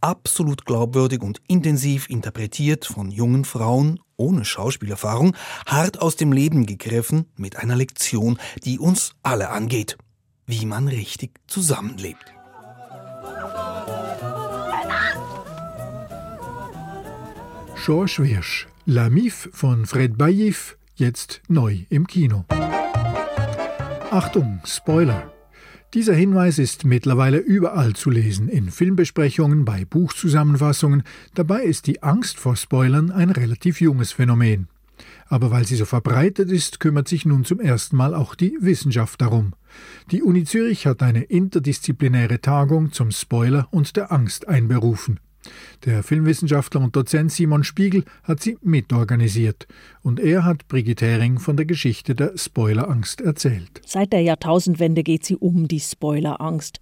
Absolut 0.00 0.64
glaubwürdig 0.64 1.22
und 1.22 1.40
intensiv 1.46 2.08
interpretiert 2.10 2.84
von 2.84 3.10
jungen 3.10 3.44
Frauen 3.44 4.00
ohne 4.22 4.44
Schauspielerfahrung, 4.44 5.36
hart 5.66 6.00
aus 6.00 6.16
dem 6.16 6.32
Leben 6.32 6.66
gegriffen 6.66 7.26
mit 7.36 7.56
einer 7.56 7.76
Lektion, 7.76 8.38
die 8.64 8.78
uns 8.78 9.14
alle 9.22 9.50
angeht. 9.50 9.98
Wie 10.46 10.66
man 10.66 10.88
richtig 10.88 11.32
zusammenlebt. 11.46 12.32
George 17.84 18.18
Wirsch, 18.18 18.68
La 18.86 19.10
Mif 19.10 19.48
von 19.52 19.86
Fred 19.86 20.12
Baïf, 20.12 20.76
jetzt 20.94 21.42
neu 21.48 21.80
im 21.90 22.06
Kino. 22.06 22.44
Achtung, 24.12 24.60
Spoiler! 24.66 25.32
Dieser 25.94 26.12
Hinweis 26.12 26.58
ist 26.58 26.84
mittlerweile 26.84 27.38
überall 27.38 27.94
zu 27.94 28.10
lesen, 28.10 28.46
in 28.50 28.70
Filmbesprechungen, 28.70 29.64
bei 29.64 29.86
Buchzusammenfassungen. 29.86 31.02
Dabei 31.34 31.62
ist 31.62 31.86
die 31.86 32.02
Angst 32.02 32.38
vor 32.38 32.56
Spoilern 32.56 33.10
ein 33.10 33.30
relativ 33.30 33.80
junges 33.80 34.12
Phänomen. 34.12 34.68
Aber 35.28 35.50
weil 35.50 35.64
sie 35.66 35.76
so 35.76 35.86
verbreitet 35.86 36.50
ist, 36.50 36.78
kümmert 36.78 37.08
sich 37.08 37.24
nun 37.24 37.46
zum 37.46 37.58
ersten 37.58 37.96
Mal 37.96 38.14
auch 38.14 38.34
die 38.34 38.54
Wissenschaft 38.60 39.18
darum. 39.22 39.54
Die 40.10 40.22
Uni 40.22 40.44
Zürich 40.44 40.86
hat 40.86 41.02
eine 41.02 41.22
interdisziplinäre 41.22 42.42
Tagung 42.42 42.92
zum 42.92 43.12
Spoiler 43.12 43.66
und 43.70 43.96
der 43.96 44.12
Angst 44.12 44.46
einberufen. 44.46 45.20
Der 45.84 46.02
Filmwissenschaftler 46.02 46.80
und 46.80 46.94
Dozent 46.94 47.32
Simon 47.32 47.64
Spiegel 47.64 48.04
hat 48.22 48.40
sie 48.40 48.56
mitorganisiert 48.62 49.66
und 50.02 50.20
er 50.20 50.44
hat 50.44 50.68
Brigitte 50.68 51.06
Hering 51.06 51.38
von 51.38 51.56
der 51.56 51.66
Geschichte 51.66 52.14
der 52.14 52.36
Spoilerangst 52.36 53.20
erzählt. 53.20 53.80
Seit 53.86 54.12
der 54.12 54.20
Jahrtausendwende 54.20 55.02
geht 55.02 55.24
sie 55.24 55.36
um 55.36 55.68
die 55.68 55.80
Spoilerangst. 55.80 56.80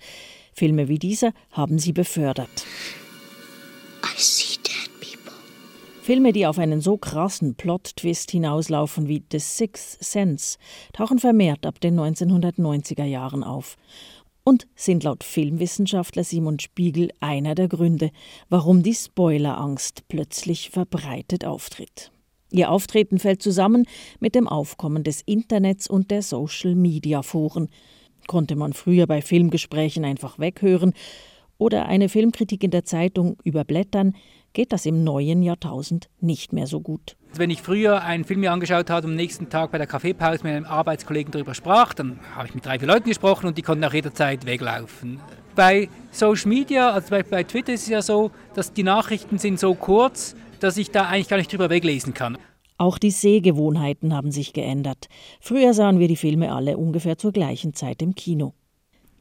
Filme 0.52 0.88
wie 0.88 0.98
dieser 0.98 1.32
haben 1.52 1.78
sie 1.78 1.92
befördert. 1.92 2.66
I 4.04 4.20
see 4.20 4.56
dead 4.56 4.90
people. 5.00 5.32
Filme, 6.02 6.32
die 6.32 6.46
auf 6.46 6.58
einen 6.58 6.80
so 6.80 6.96
krassen 6.96 7.54
Plot-Twist 7.54 8.30
hinauslaufen 8.30 9.08
wie 9.08 9.22
The 9.30 9.38
Sixth 9.38 10.02
Sense, 10.02 10.58
tauchen 10.92 11.18
vermehrt 11.18 11.64
ab 11.64 11.80
den 11.80 11.98
1990er 11.98 13.04
Jahren 13.04 13.44
auf 13.44 13.76
und 14.50 14.66
sind 14.74 15.04
laut 15.04 15.22
Filmwissenschaftler 15.22 16.24
Simon 16.24 16.58
Spiegel 16.58 17.12
einer 17.20 17.54
der 17.54 17.68
Gründe, 17.68 18.10
warum 18.48 18.82
die 18.82 18.94
Spoilerangst 18.94 20.08
plötzlich 20.08 20.70
verbreitet 20.70 21.44
auftritt. 21.44 22.10
Ihr 22.50 22.72
Auftreten 22.72 23.20
fällt 23.20 23.44
zusammen 23.44 23.86
mit 24.18 24.34
dem 24.34 24.48
Aufkommen 24.48 25.04
des 25.04 25.22
Internets 25.22 25.88
und 25.88 26.10
der 26.10 26.22
Social-Media-Foren. 26.22 27.68
Konnte 28.26 28.56
man 28.56 28.72
früher 28.72 29.06
bei 29.06 29.22
Filmgesprächen 29.22 30.04
einfach 30.04 30.40
weghören 30.40 30.94
oder 31.56 31.86
eine 31.86 32.08
Filmkritik 32.08 32.64
in 32.64 32.72
der 32.72 32.84
Zeitung 32.84 33.36
überblättern, 33.44 34.16
geht 34.52 34.72
das 34.72 34.86
im 34.86 35.04
neuen 35.04 35.42
Jahrtausend 35.42 36.08
nicht 36.20 36.52
mehr 36.52 36.66
so 36.66 36.80
gut. 36.80 37.16
Wenn 37.34 37.50
ich 37.50 37.62
früher 37.62 38.02
einen 38.02 38.24
Film 38.24 38.40
mir 38.40 38.52
angeschaut 38.52 38.90
habe 38.90 39.06
und 39.06 39.12
am 39.12 39.16
nächsten 39.16 39.48
Tag 39.50 39.70
bei 39.70 39.78
der 39.78 39.86
Kaffeepause 39.86 40.42
mit 40.42 40.52
einem 40.52 40.64
Arbeitskollegen 40.64 41.30
darüber 41.30 41.54
sprach, 41.54 41.94
dann 41.94 42.18
habe 42.34 42.48
ich 42.48 42.54
mit 42.54 42.66
drei, 42.66 42.78
vier 42.78 42.88
Leuten 42.88 43.08
gesprochen 43.08 43.46
und 43.46 43.56
die 43.56 43.62
konnten 43.62 43.84
auch 43.84 43.94
jederzeit 43.94 44.46
weglaufen. 44.46 45.20
Bei 45.54 45.88
Social 46.10 46.48
Media, 46.48 46.90
also 46.90 47.10
bei, 47.10 47.22
bei 47.22 47.44
Twitter 47.44 47.72
ist 47.72 47.82
es 47.82 47.88
ja 47.88 48.02
so, 48.02 48.30
dass 48.54 48.72
die 48.72 48.82
Nachrichten 48.82 49.38
sind 49.38 49.60
so 49.60 49.74
kurz, 49.74 50.34
dass 50.58 50.76
ich 50.76 50.90
da 50.90 51.06
eigentlich 51.06 51.28
gar 51.28 51.36
nicht 51.36 51.52
drüber 51.52 51.70
weglesen 51.70 52.14
kann. 52.14 52.36
Auch 52.78 52.98
die 52.98 53.10
Sehgewohnheiten 53.10 54.14
haben 54.14 54.30
sich 54.30 54.54
geändert. 54.54 55.08
Früher 55.40 55.74
sahen 55.74 55.98
wir 55.98 56.08
die 56.08 56.16
Filme 56.16 56.52
alle 56.52 56.78
ungefähr 56.78 57.18
zur 57.18 57.30
gleichen 57.30 57.74
Zeit 57.74 58.00
im 58.00 58.14
Kino. 58.14 58.54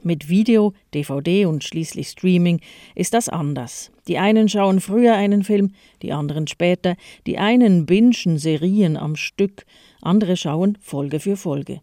Mit 0.02 0.30
Video, 0.30 0.74
DVD 0.94 1.46
und 1.46 1.64
schließlich 1.64 2.08
Streaming 2.10 2.62
ist 2.96 3.14
das 3.14 3.28
anders. 3.28 3.92
Die 4.08 4.18
einen 4.18 4.48
schauen 4.48 4.80
früher 4.80 5.16
einen 5.16 5.44
Film, 5.44 5.74
die 6.02 6.14
anderen 6.14 6.48
später, 6.48 6.96
die 7.28 7.38
einen 7.38 7.86
bingen 7.86 8.38
Serien 8.38 8.96
am 8.96 9.16
Stück, 9.16 9.66
andere 10.02 10.38
schauen 10.38 10.78
Folge 10.80 11.20
für 11.20 11.36
Folge. 11.36 11.82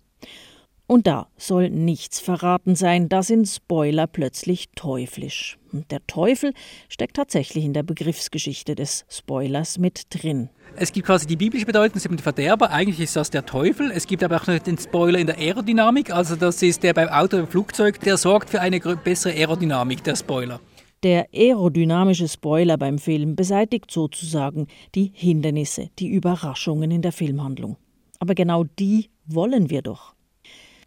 Und 0.89 1.09
da 1.09 1.27
soll 1.37 1.71
nichts 1.71 2.21
verraten 2.21 2.77
sein, 2.77 3.09
da 3.09 3.25
sind 3.25 3.47
Spoiler 3.47 4.07
plötzlich 4.07 4.69
teuflisch. 4.77 5.59
Und 5.73 5.91
der 5.91 6.07
Teufel 6.07 6.53
steckt 6.89 7.17
tatsächlich 7.17 7.65
in 7.65 7.73
der 7.73 7.83
Begriffsgeschichte 7.83 8.77
des 8.77 9.05
Spoilers 9.09 9.79
mit 9.79 10.07
drin. 10.11 10.49
Es 10.77 10.93
gibt 10.93 11.07
quasi 11.07 11.27
die 11.27 11.37
biblische 11.37 11.67
Bedeutung, 11.67 11.95
das 11.95 12.05
ist 12.05 12.11
der 12.11 12.19
Verderber, 12.19 12.71
eigentlich 12.71 13.01
ist 13.01 13.17
das 13.17 13.31
der 13.31 13.45
Teufel. 13.45 13.91
Es 13.91 14.07
gibt 14.07 14.23
aber 14.23 14.37
auch 14.37 14.47
noch 14.47 14.59
den 14.61 14.79
Spoiler 14.79 15.19
in 15.19 15.27
der 15.27 15.39
Aerodynamik, 15.39 16.13
also 16.13 16.37
das 16.37 16.63
ist 16.63 16.83
der 16.85 16.95
beim 16.95 17.09
Auto, 17.09 17.37
beim 17.37 17.49
Flugzeug, 17.49 17.99
der 18.01 18.17
sorgt 18.17 18.51
für 18.51 18.61
eine 18.61 18.79
bessere 18.79 19.33
Aerodynamik, 19.33 20.05
der 20.05 20.15
Spoiler. 20.15 20.61
Der 21.03 21.29
aerodynamische 21.33 22.29
Spoiler 22.29 22.79
beim 22.79 22.99
Film 22.99 23.37
beseitigt 23.37 23.91
sozusagen 23.91 24.67
die 24.95 25.11
Hindernisse, 25.13 25.91
die 25.99 26.09
Überraschungen 26.09 26.91
in 26.91 27.03
der 27.03 27.13
Filmhandlung. 27.13 27.77
Aber 28.19 28.35
genau 28.35 28.65
die 28.65 29.11
wollen 29.27 29.69
wir 29.69 29.83
doch. 29.83 30.16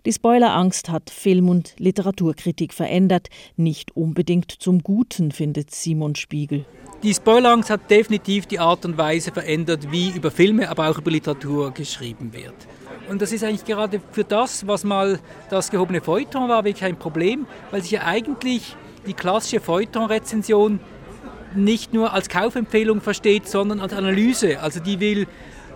Die 0.05 0.13
Spoilerangst 0.13 0.89
hat 0.89 1.09
Film- 1.09 1.49
und 1.49 1.73
Literaturkritik 1.77 2.73
verändert, 2.73 3.27
nicht 3.57 3.97
unbedingt 3.97 4.49
zum 4.49 4.81
Guten, 4.81 5.33
findet 5.33 5.71
Simon 5.71 6.15
Spiegel. 6.15 6.63
Die 7.03 7.13
Spoilerangst 7.13 7.69
hat 7.69 7.91
definitiv 7.91 8.45
die 8.45 8.59
Art 8.59 8.85
und 8.85 8.97
Weise 8.97 9.33
verändert, 9.33 9.91
wie 9.91 10.11
über 10.11 10.31
Filme, 10.31 10.69
aber 10.69 10.89
auch 10.89 10.97
über 10.97 11.11
Literatur 11.11 11.71
geschrieben 11.71 12.31
wird. 12.31 12.55
Und 13.09 13.21
das 13.21 13.33
ist 13.33 13.43
eigentlich 13.43 13.65
gerade 13.65 14.01
für 14.11 14.23
das, 14.23 14.65
was 14.65 14.85
mal 14.85 15.19
das 15.49 15.69
gehobene 15.69 15.99
Feuilleton 15.99 16.47
war, 16.47 16.63
wirklich 16.63 16.85
ein 16.85 16.97
Problem, 16.97 17.45
weil 17.69 17.81
sich 17.81 17.91
ja 17.91 18.03
eigentlich 18.03 18.77
die 19.05 19.13
klassische 19.13 19.59
Feuilleton-Rezension 19.59 20.79
nicht 21.55 21.93
nur 21.93 22.13
als 22.13 22.29
Kaufempfehlung 22.29 23.01
versteht, 23.01 23.49
sondern 23.49 23.81
als 23.81 23.91
Analyse. 23.91 24.61
Also 24.61 24.79
die 24.79 25.01
will 25.01 25.27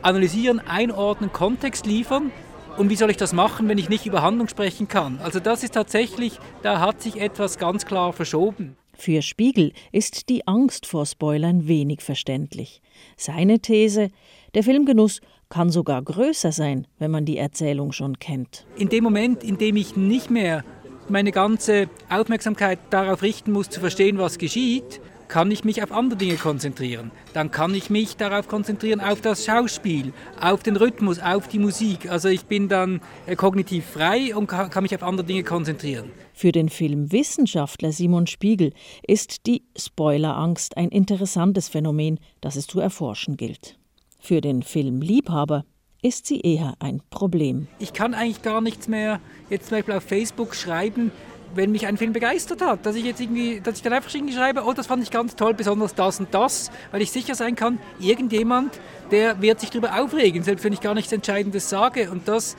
analysieren, 0.01 0.61
einordnen, 0.61 1.33
Kontext 1.33 1.85
liefern. 1.85 2.31
Und 2.75 2.89
wie 2.89 2.95
soll 2.95 3.11
ich 3.11 3.17
das 3.17 3.33
machen, 3.33 3.69
wenn 3.69 3.77
ich 3.77 3.89
nicht 3.89 4.05
über 4.07 4.23
Handlung 4.23 4.47
sprechen 4.47 4.87
kann? 4.87 5.19
Also 5.23 5.39
das 5.39 5.63
ist 5.63 5.75
tatsächlich, 5.75 6.39
da 6.63 6.79
hat 6.79 7.01
sich 7.01 7.21
etwas 7.21 7.59
ganz 7.59 7.85
klar 7.85 8.13
verschoben. 8.13 8.75
Für 8.95 9.21
Spiegel 9.21 9.73
ist 9.91 10.29
die 10.29 10.47
Angst 10.47 10.85
vor 10.85 11.05
Spoilern 11.05 11.67
wenig 11.67 12.01
verständlich. 12.01 12.81
Seine 13.15 13.59
These, 13.59 14.09
der 14.55 14.63
Filmgenuss 14.63 15.21
kann 15.49 15.69
sogar 15.69 16.01
größer 16.01 16.51
sein, 16.51 16.87
wenn 16.97 17.11
man 17.11 17.25
die 17.25 17.37
Erzählung 17.37 17.91
schon 17.91 18.17
kennt. 18.17 18.65
In 18.75 18.89
dem 18.89 19.03
Moment, 19.03 19.43
in 19.43 19.57
dem 19.57 19.75
ich 19.75 19.95
nicht 19.95 20.31
mehr 20.31 20.63
meine 21.09 21.31
ganze 21.31 21.89
Aufmerksamkeit 22.09 22.79
darauf 22.89 23.21
richten 23.21 23.51
muss, 23.51 23.69
zu 23.69 23.79
verstehen, 23.81 24.17
was 24.17 24.37
geschieht, 24.37 24.99
kann 25.33 25.49
ich 25.49 25.63
mich 25.63 25.81
auf 25.81 25.91
andere 25.91 26.15
Dinge 26.15 26.35
konzentrieren. 26.35 27.09
Dann 27.33 27.49
kann 27.49 27.73
ich 27.73 27.89
mich 27.89 28.17
darauf 28.17 28.47
konzentrieren, 28.47 29.01
auf 29.01 29.19
das 29.19 29.45
Schauspiel, 29.45 30.13
auf 30.39 30.61
den 30.61 30.75
Rhythmus, 30.75 31.17
auf 31.17 31.47
die 31.47 31.57
Musik. 31.57 32.07
Also 32.07 32.29
ich 32.29 32.45
bin 32.45 32.69
dann 32.69 33.01
äh, 33.25 33.35
kognitiv 33.35 33.83
frei 33.83 34.35
und 34.35 34.45
kann 34.45 34.83
mich 34.83 34.93
auf 34.93 35.01
andere 35.01 35.25
Dinge 35.25 35.43
konzentrieren. 35.43 36.11
Für 36.35 36.51
den 36.51 36.69
Filmwissenschaftler 36.69 37.91
Simon 37.91 38.27
Spiegel 38.27 38.73
ist 39.07 39.47
die 39.47 39.63
Spoilerangst 39.75 40.77
ein 40.77 40.89
interessantes 40.89 41.67
Phänomen, 41.67 42.19
das 42.39 42.55
es 42.55 42.67
zu 42.67 42.79
erforschen 42.79 43.35
gilt. 43.35 43.79
Für 44.19 44.39
den 44.39 44.61
Filmliebhaber 44.61 45.65
ist 46.03 46.27
sie 46.27 46.41
eher 46.41 46.75
ein 46.77 47.01
Problem. 47.09 47.67
Ich 47.79 47.93
kann 47.93 48.13
eigentlich 48.13 48.43
gar 48.43 48.61
nichts 48.61 48.87
mehr 48.87 49.19
jetzt 49.49 49.69
zum 49.69 49.77
Beispiel 49.77 49.95
auf 49.95 50.03
Facebook 50.03 50.53
schreiben, 50.53 51.11
wenn 51.55 51.71
mich 51.71 51.87
ein 51.87 51.97
Film 51.97 52.13
begeistert 52.13 52.61
hat, 52.61 52.85
dass 52.85 52.95
ich 52.95 53.05
jetzt 53.05 53.21
irgendwie, 53.21 53.61
dass 53.61 53.77
ich 53.77 53.81
dann 53.81 53.93
einfach 53.93 54.09
schreibe, 54.09 54.63
oh, 54.65 54.73
das 54.73 54.87
fand 54.87 55.03
ich 55.03 55.11
ganz 55.11 55.35
toll, 55.35 55.53
besonders 55.53 55.95
das 55.95 56.19
und 56.19 56.33
das, 56.33 56.71
weil 56.91 57.01
ich 57.01 57.11
sicher 57.11 57.35
sein 57.35 57.55
kann, 57.55 57.79
irgendjemand, 57.99 58.79
der 59.11 59.41
wird 59.41 59.59
sich 59.59 59.69
darüber 59.69 60.01
aufregen, 60.01 60.43
selbst 60.43 60.63
wenn 60.63 60.73
ich 60.73 60.81
gar 60.81 60.93
nichts 60.93 61.11
Entscheidendes 61.11 61.69
sage. 61.69 62.09
Und 62.09 62.27
das, 62.27 62.55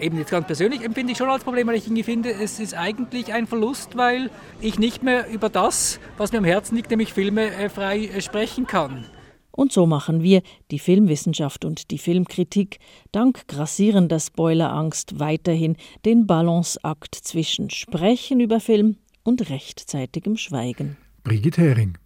eben 0.00 0.18
jetzt 0.18 0.30
ganz 0.30 0.46
persönlich, 0.46 0.82
empfinde 0.82 1.12
ich 1.12 1.18
schon 1.18 1.28
als 1.28 1.44
Problem, 1.44 1.66
weil 1.66 1.76
ich 1.76 1.86
irgendwie 1.86 2.02
finde, 2.02 2.32
es 2.32 2.60
ist 2.60 2.74
eigentlich 2.74 3.32
ein 3.32 3.46
Verlust, 3.46 3.96
weil 3.96 4.30
ich 4.60 4.78
nicht 4.78 5.02
mehr 5.02 5.28
über 5.30 5.48
das, 5.48 5.98
was 6.16 6.32
mir 6.32 6.38
am 6.38 6.44
Herzen 6.44 6.76
liegt, 6.76 6.90
nämlich 6.90 7.12
Filme, 7.12 7.54
äh, 7.54 7.68
frei 7.68 8.06
äh, 8.06 8.20
sprechen 8.20 8.66
kann. 8.66 9.04
Und 9.52 9.70
so 9.70 9.86
machen 9.86 10.22
wir, 10.22 10.42
die 10.70 10.78
Filmwissenschaft 10.78 11.64
und 11.64 11.90
die 11.90 11.98
Filmkritik, 11.98 12.78
dank 13.12 13.46
grassierender 13.48 14.18
Spoilerangst 14.18 15.20
weiterhin 15.20 15.76
den 16.04 16.26
Balanceakt 16.26 17.14
zwischen 17.14 17.70
Sprechen 17.70 18.40
über 18.40 18.60
Film 18.60 18.96
und 19.22 19.50
rechtzeitigem 19.50 20.36
Schweigen. 20.36 20.96
Brigitte 21.22 21.60
Hering. 21.60 21.98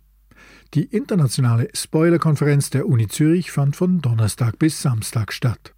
Die 0.74 0.84
internationale 0.84 1.68
Spoilerkonferenz 1.72 2.70
der 2.70 2.86
Uni 2.86 3.06
Zürich 3.06 3.52
fand 3.52 3.76
von 3.76 4.02
Donnerstag 4.02 4.58
bis 4.58 4.82
Samstag 4.82 5.32
statt. 5.32 5.72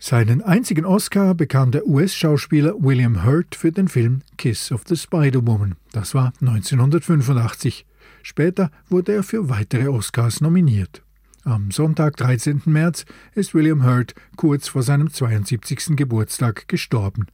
Seinen 0.00 0.42
einzigen 0.42 0.84
Oscar 0.84 1.34
bekam 1.34 1.70
der 1.70 1.86
US-Schauspieler 1.86 2.74
William 2.78 3.24
Hurt 3.24 3.54
für 3.54 3.72
den 3.72 3.88
Film 3.88 4.20
Kiss 4.36 4.70
of 4.70 4.82
the 4.86 4.96
Spider-Woman. 4.96 5.76
Das 5.92 6.14
war 6.14 6.32
1985. 6.42 7.86
Später 8.24 8.70
wurde 8.88 9.12
er 9.12 9.22
für 9.22 9.50
weitere 9.50 9.88
Oscars 9.88 10.40
nominiert. 10.40 11.02
Am 11.44 11.70
Sonntag, 11.70 12.16
13. 12.16 12.62
März, 12.64 13.04
ist 13.34 13.54
William 13.54 13.84
Hurt 13.84 14.14
kurz 14.36 14.66
vor 14.66 14.82
seinem 14.82 15.12
72. 15.12 15.94
Geburtstag 15.94 16.66
gestorben. 16.66 17.26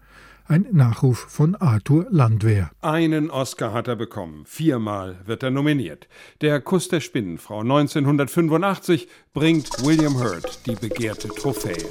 Ein 0.47 0.67
Nachruf 0.73 1.19
von 1.29 1.55
Arthur 1.55 2.07
Landwehr. 2.11 2.73
Einen 2.83 3.31
Oscar 3.31 3.73
hat 3.73 3.87
er 3.87 3.95
bekommen. 3.95 4.43
Viermal 4.47 5.19
wird 5.27 5.45
er 5.45 5.53
nominiert. 5.53 6.09
Der 6.41 6.61
Kuss 6.61 6.89
der 6.89 6.99
Spinnenfrau 6.99 7.61
1985 7.61 9.07
bringt 9.33 9.71
William 9.85 10.19
Hurt 10.19 10.67
die 10.67 10.75
begehrte 10.75 11.29
Trophäe. 11.29 11.87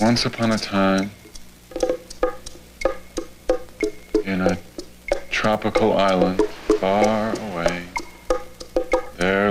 Once 0.00 0.24
upon 0.26 0.52
a 0.52 0.56
time, 0.56 1.10
in 4.24 4.42
a 4.42 4.56
tropical 5.32 5.98
island 5.98 6.40
far 6.78 7.30
away. 7.30 7.53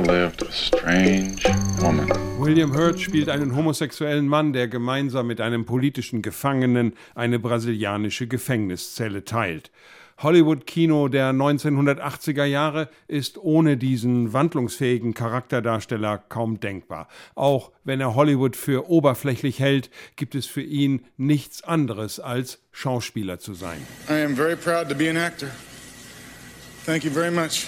Lived 0.08 0.44
a 0.44 0.52
strange 0.52 1.44
woman. 1.80 2.10
William 2.38 2.76
Hurt 2.76 3.00
spielt 3.00 3.30
einen 3.30 3.56
homosexuellen 3.56 4.28
Mann, 4.28 4.52
der 4.52 4.68
gemeinsam 4.68 5.28
mit 5.28 5.40
einem 5.40 5.66
politischen 5.66 6.22
Gefangenen 6.22 6.94
eine 7.16 7.40
brasilianische 7.40 8.28
Gefängniszelle 8.28 9.24
teilt. 9.24 9.72
Hollywood-Kino 10.18 11.08
der 11.08 11.32
1980er 11.32 12.44
Jahre 12.44 12.90
ist 13.08 13.38
ohne 13.38 13.78
diesen 13.78 14.34
wandlungsfähigen 14.34 15.14
Charakterdarsteller 15.14 16.18
kaum 16.18 16.60
denkbar. 16.60 17.08
Auch 17.34 17.72
wenn 17.86 18.02
er 18.02 18.14
Hollywood 18.14 18.58
für 18.58 18.90
oberflächlich 18.90 19.60
hält, 19.60 19.90
gibt 20.18 20.36
es 20.36 20.46
für 20.48 20.62
ihn 20.62 21.06
nichts 21.16 21.64
anderes 21.64 22.20
als 22.20 22.60
Schauspieler 22.74 23.40
zu 23.40 23.54
sein. 23.54 23.80
I 24.10 24.26
am 24.26 24.36
very 24.36 24.58
proud 24.58 24.90
to 24.90 24.96
be 24.96 25.10
an 25.10 25.16
actor. 25.16 25.50
Thank 26.86 27.06
you 27.06 27.12
very 27.12 27.32
much. 27.32 27.68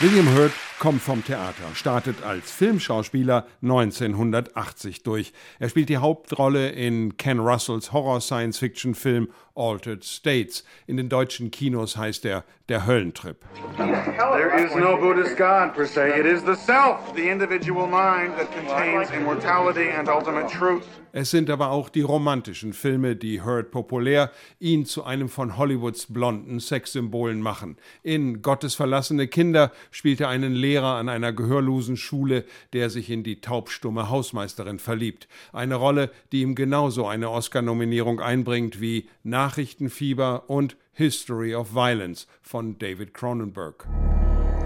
William 0.00 0.26
Hurt 0.34 0.52
kommt 0.82 1.00
vom 1.00 1.24
Theater, 1.24 1.62
startet 1.74 2.24
als 2.24 2.50
Filmschauspieler 2.50 3.46
1980 3.62 5.04
durch. 5.04 5.32
Er 5.60 5.68
spielt 5.68 5.88
die 5.88 5.98
Hauptrolle 5.98 6.70
in 6.70 7.16
Ken 7.16 7.38
Russells 7.38 7.92
Horror-Science-Fiction-Film 7.92 9.28
Altered 9.54 10.04
States. 10.04 10.64
In 10.88 10.96
den 10.96 11.08
deutschen 11.08 11.52
Kinos 11.52 11.96
heißt 11.96 12.24
er 12.24 12.42
Der 12.68 12.84
Höllentrip. 12.84 13.44
There 13.76 14.64
is 14.64 14.74
no 14.74 14.96
Buddhist 14.96 15.36
God 15.36 15.72
per 15.74 15.86
se. 15.86 16.18
It 16.18 16.26
is 16.26 16.42
the 16.42 16.56
self, 16.56 17.14
the 17.14 17.28
individual 17.28 17.86
mind 17.86 18.36
that 18.36 18.50
contains 18.52 19.10
immortality 19.12 19.88
and 19.88 20.08
ultimate 20.08 20.48
truth. 20.48 20.82
Es 21.14 21.30
sind 21.30 21.50
aber 21.50 21.70
auch 21.70 21.90
die 21.90 22.00
romantischen 22.00 22.72
Filme, 22.72 23.16
die 23.16 23.42
Hurt 23.42 23.70
populär, 23.70 24.30
ihn 24.58 24.86
zu 24.86 25.04
einem 25.04 25.28
von 25.28 25.58
Hollywoods 25.58 26.06
blonden 26.10 26.58
Sexsymbolen 26.58 27.42
machen. 27.42 27.76
In 28.02 28.40
Gottes 28.40 28.74
verlassene 28.74 29.28
Kinder 29.28 29.72
spielt 29.90 30.22
er 30.22 30.30
einen 30.30 30.54
Lehrer 30.54 30.71
an 30.80 31.08
einer 31.08 31.32
gehörlosen 31.32 31.96
Schule, 31.96 32.44
der 32.72 32.90
sich 32.90 33.10
in 33.10 33.22
die 33.22 33.40
taubstumme 33.40 34.08
Hausmeisterin 34.08 34.78
verliebt. 34.78 35.28
Eine 35.52 35.76
Rolle, 35.76 36.10
die 36.32 36.42
ihm 36.42 36.54
genauso 36.54 37.06
eine 37.06 37.30
Oscar-Nominierung 37.30 38.20
einbringt 38.20 38.80
wie 38.80 39.08
Nachrichtenfieber 39.22 40.48
und 40.48 40.76
History 40.92 41.54
of 41.54 41.74
Violence 41.74 42.26
von 42.42 42.78
David 42.78 43.14
Cronenberg. 43.14 43.86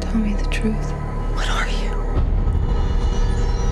Tell 0.01 0.21
me 0.21 0.37
the 0.38 0.51
truth. 0.51 1.15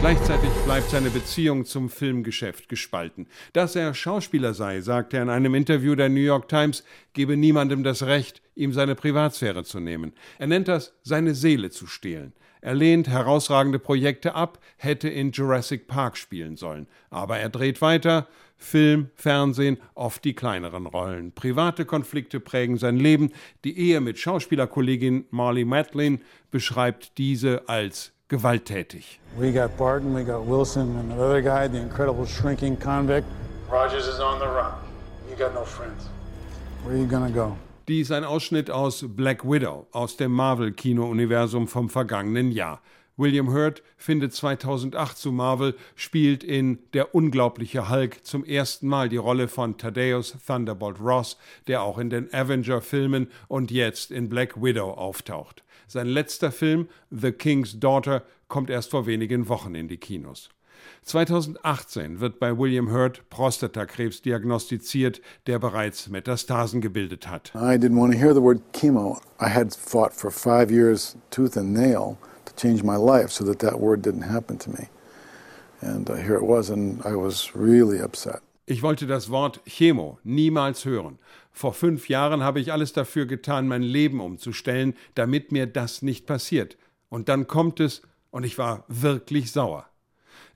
Gleichzeitig 0.05 0.51
bleibt 0.67 0.90
seine 0.90 1.09
Beziehung 1.09 1.64
zum 1.64 1.88
Filmgeschäft 1.88 2.69
gespalten. 2.69 3.27
Dass 3.55 3.75
er 3.75 3.95
Schauspieler 3.95 4.53
sei, 4.53 4.83
sagt 4.83 5.14
er 5.14 5.23
in 5.23 5.31
einem 5.31 5.55
Interview 5.55 5.95
der 5.95 6.11
New 6.11 6.21
York 6.21 6.47
Times, 6.47 6.85
gebe 7.14 7.38
niemandem 7.38 7.83
das 7.83 8.03
Recht, 8.03 8.43
ihm 8.55 8.75
seine 8.75 8.97
Privatsphäre 8.97 9.64
zu 9.64 9.81
nehmen. 9.81 10.12
Er 10.38 10.47
nennt 10.47 10.69
das, 10.69 10.93
seine 11.03 11.35
Seele 11.35 11.71
zu 11.71 11.87
stehlen. 11.87 12.35
Er 12.61 12.75
lehnt 12.75 13.09
herausragende 13.09 13.79
Projekte 13.79 14.35
ab, 14.35 14.59
hätte 14.77 15.09
in 15.09 15.33
Jurassic 15.33 15.87
Park 15.87 16.19
spielen 16.19 16.57
sollen. 16.57 16.87
Aber 17.09 17.38
er 17.38 17.49
dreht 17.49 17.81
weiter. 17.81 18.29
Film, 18.59 19.09
Fernsehen, 19.14 19.79
oft 19.95 20.23
die 20.27 20.35
kleineren 20.35 20.85
Rollen. 20.85 21.33
Private 21.33 21.87
Konflikte 21.87 22.40
prägen 22.40 22.77
sein 22.77 22.99
Leben. 22.99 23.33
Die 23.64 23.79
Ehe 23.79 24.03
mit 24.03 24.19
Schauspielerkollegin 24.19 25.25
Marley 25.31 25.64
Matlin 25.64 26.21
beschreibt 26.51 27.17
diese 27.17 27.71
als 27.71 28.13
gewalttätig. 28.35 29.20
We 29.38 29.53
got 29.53 29.77
Barton, 29.77 30.14
we 30.14 30.25
got 30.25 30.47
Wilson, 30.47 30.97
and 30.97 31.11
the 31.11 31.23
other 31.23 31.40
guy, 31.40 31.68
the 31.68 31.79
incredible 31.79 32.27
shrinking 32.27 32.77
convict. 32.77 33.27
Rogers 33.70 34.07
is 34.07 34.20
on 34.20 34.38
the 34.38 34.47
run. 34.47 34.73
You 35.31 35.37
got 35.37 35.55
no 35.55 35.64
friends. 35.64 36.09
Where 36.85 36.94
are 36.94 36.99
you 36.99 37.07
gonna 37.07 37.31
go? 37.31 37.57
Dies 37.87 38.11
ein 38.11 38.25
Ausschnitt 38.25 38.70
aus 38.70 39.05
Black 39.07 39.44
Widow 39.44 39.87
aus 39.92 40.16
dem 40.16 40.33
Marvel-Kino-Universum 40.33 41.68
vom 41.68 41.90
vergangenen 41.90 42.51
Jahr. 42.51 42.81
William 43.16 43.53
Hurt 43.53 43.83
findet 43.97 44.33
2008 44.35 45.16
zu 45.16 45.31
Marvel, 45.31 45.77
spielt 45.94 46.42
in 46.42 46.79
Der 46.94 47.14
unglaubliche 47.14 47.88
Hulk 47.88 48.25
zum 48.27 48.44
ersten 48.44 48.88
Mal 48.88 49.09
die 49.09 49.18
Rolle 49.18 49.47
von 49.47 49.77
Thaddeus 49.77 50.37
Thunderbolt 50.44 50.99
Ross, 50.99 51.37
der 51.68 51.83
auch 51.83 51.99
in 51.99 52.11
den 52.11 52.33
Avenger-Filmen 52.33 53.29
und 53.47 53.70
jetzt 53.70 54.11
in 54.11 54.29
Black 54.29 54.61
Widow 54.61 54.90
auftaucht. 54.90 55.63
Sein 55.87 56.07
letzter 56.07 56.51
Film, 56.53 56.88
The 57.11 57.33
King's 57.33 57.79
Daughter, 57.79 58.23
kommt 58.49 58.70
erst 58.70 58.90
vor 58.90 59.07
wenigen 59.07 59.49
Wochen 59.49 59.75
in 59.75 59.88
die 59.88 59.97
Kinos. 59.97 60.51
2018 61.03 62.20
wird 62.20 62.38
bei 62.38 62.57
William 62.57 62.90
Hurt 62.90 63.29
Prostatakrebs 63.31 64.23
diagnostiziert, 64.23 65.20
der 65.47 65.59
bereits 65.59 66.09
Metastasen 66.09 66.81
gebildet 66.81 67.29
hat. 67.29 67.53
I 67.55 67.77
didn't 67.77 67.99
want 67.99 68.12
to 68.12 68.18
hear 68.18 68.35
the 68.35 68.42
word 68.42 68.61
chemo. 68.73 69.20
I 69.40 69.49
had 69.49 69.75
fought 69.75 70.12
for 70.12 70.31
five 70.31 70.70
years, 70.70 71.16
tooth 71.31 71.57
and 71.57 71.73
nail, 71.73 72.16
to 72.44 72.55
change 72.57 72.83
my 72.83 72.97
life 72.97 73.31
so 73.31 73.44
that 73.44 73.59
that 73.61 73.81
word 73.81 74.03
didn't 74.03 74.31
happen 74.31 74.59
to 74.59 74.70
me. 74.70 74.88
And 75.81 76.09
uh, 76.09 76.14
here 76.16 76.37
it 76.37 76.44
was, 76.44 76.70
and 76.70 77.03
I 77.05 77.14
was 77.14 77.55
really 77.55 78.01
upset. 78.01 78.40
Ich 78.66 78.83
wollte 78.83 79.07
das 79.07 79.29
Wort 79.29 79.61
Chemo 79.66 80.18
niemals 80.25 80.87
hören. 80.87 81.18
Vor 81.55 81.73
fünf 81.73 82.09
Jahren 82.09 82.43
habe 82.43 82.59
ich 82.61 82.73
alles 82.73 82.93
dafür 82.93 83.27
getan, 83.27 83.69
mein 83.69 83.83
Leben 83.83 84.21
umzustellen, 84.21 84.95
damit 85.14 85.53
mir 85.53 85.67
das 85.67 86.03
nicht 86.03 86.27
passiert. 86.27 86.77
Und 87.09 87.29
dann 87.29 87.47
kommt 87.47 87.79
es, 87.79 88.03
und 88.31 88.45
ich 88.45 88.59
war 88.59 88.85
wirklich 88.88 89.53
sauer. 89.53 89.88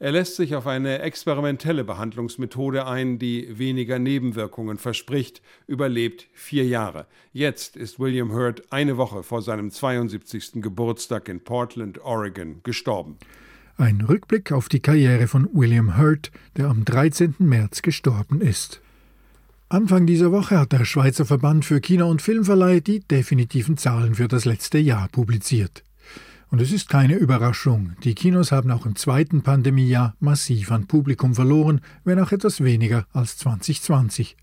Er 0.00 0.10
lässt 0.10 0.34
sich 0.34 0.56
auf 0.56 0.66
eine 0.66 0.98
experimentelle 0.98 1.84
Behandlungsmethode 1.84 2.86
ein, 2.86 3.20
die 3.20 3.58
weniger 3.58 4.00
Nebenwirkungen 4.00 4.76
verspricht, 4.76 5.40
überlebt 5.68 6.26
vier 6.34 6.66
Jahre. 6.66 7.06
Jetzt 7.32 7.76
ist 7.76 8.00
William 8.00 8.32
Hurt 8.32 8.72
eine 8.72 8.96
Woche 8.96 9.22
vor 9.22 9.40
seinem 9.40 9.70
72. 9.70 10.54
Geburtstag 10.54 11.28
in 11.28 11.40
Portland, 11.44 12.00
Oregon, 12.00 12.60
gestorben. 12.64 13.18
Ein 13.76 14.00
Rückblick 14.00 14.50
auf 14.50 14.68
die 14.68 14.80
Karriere 14.80 15.28
von 15.28 15.48
William 15.52 15.96
Hurt, 15.96 16.32
der 16.56 16.66
am 16.66 16.84
13. 16.84 17.36
März 17.38 17.82
gestorben 17.82 18.40
ist. 18.40 18.80
Anfang 19.70 20.06
dieser 20.06 20.32
Woche 20.32 20.58
hat 20.58 20.72
der 20.72 20.86
Schweizer 20.86 21.26
Verband 21.26 21.62
für 21.62 21.82
Kino- 21.82 22.08
und 22.08 22.22
Filmverleih 22.22 22.80
die 22.80 23.00
definitiven 23.00 23.76
Zahlen 23.76 24.14
für 24.14 24.26
das 24.26 24.46
letzte 24.46 24.78
Jahr 24.78 25.08
publiziert. 25.08 25.84
Und 26.50 26.62
es 26.62 26.72
ist 26.72 26.88
keine 26.88 27.16
Überraschung, 27.16 27.92
die 28.02 28.14
Kinos 28.14 28.50
haben 28.50 28.70
auch 28.70 28.86
im 28.86 28.96
zweiten 28.96 29.42
Pandemiejahr 29.42 30.14
massiv 30.20 30.72
an 30.72 30.86
Publikum 30.86 31.34
verloren, 31.34 31.82
wenn 32.04 32.18
auch 32.18 32.32
etwas 32.32 32.64
weniger 32.64 33.06
als 33.12 33.36
2020. 33.36 34.38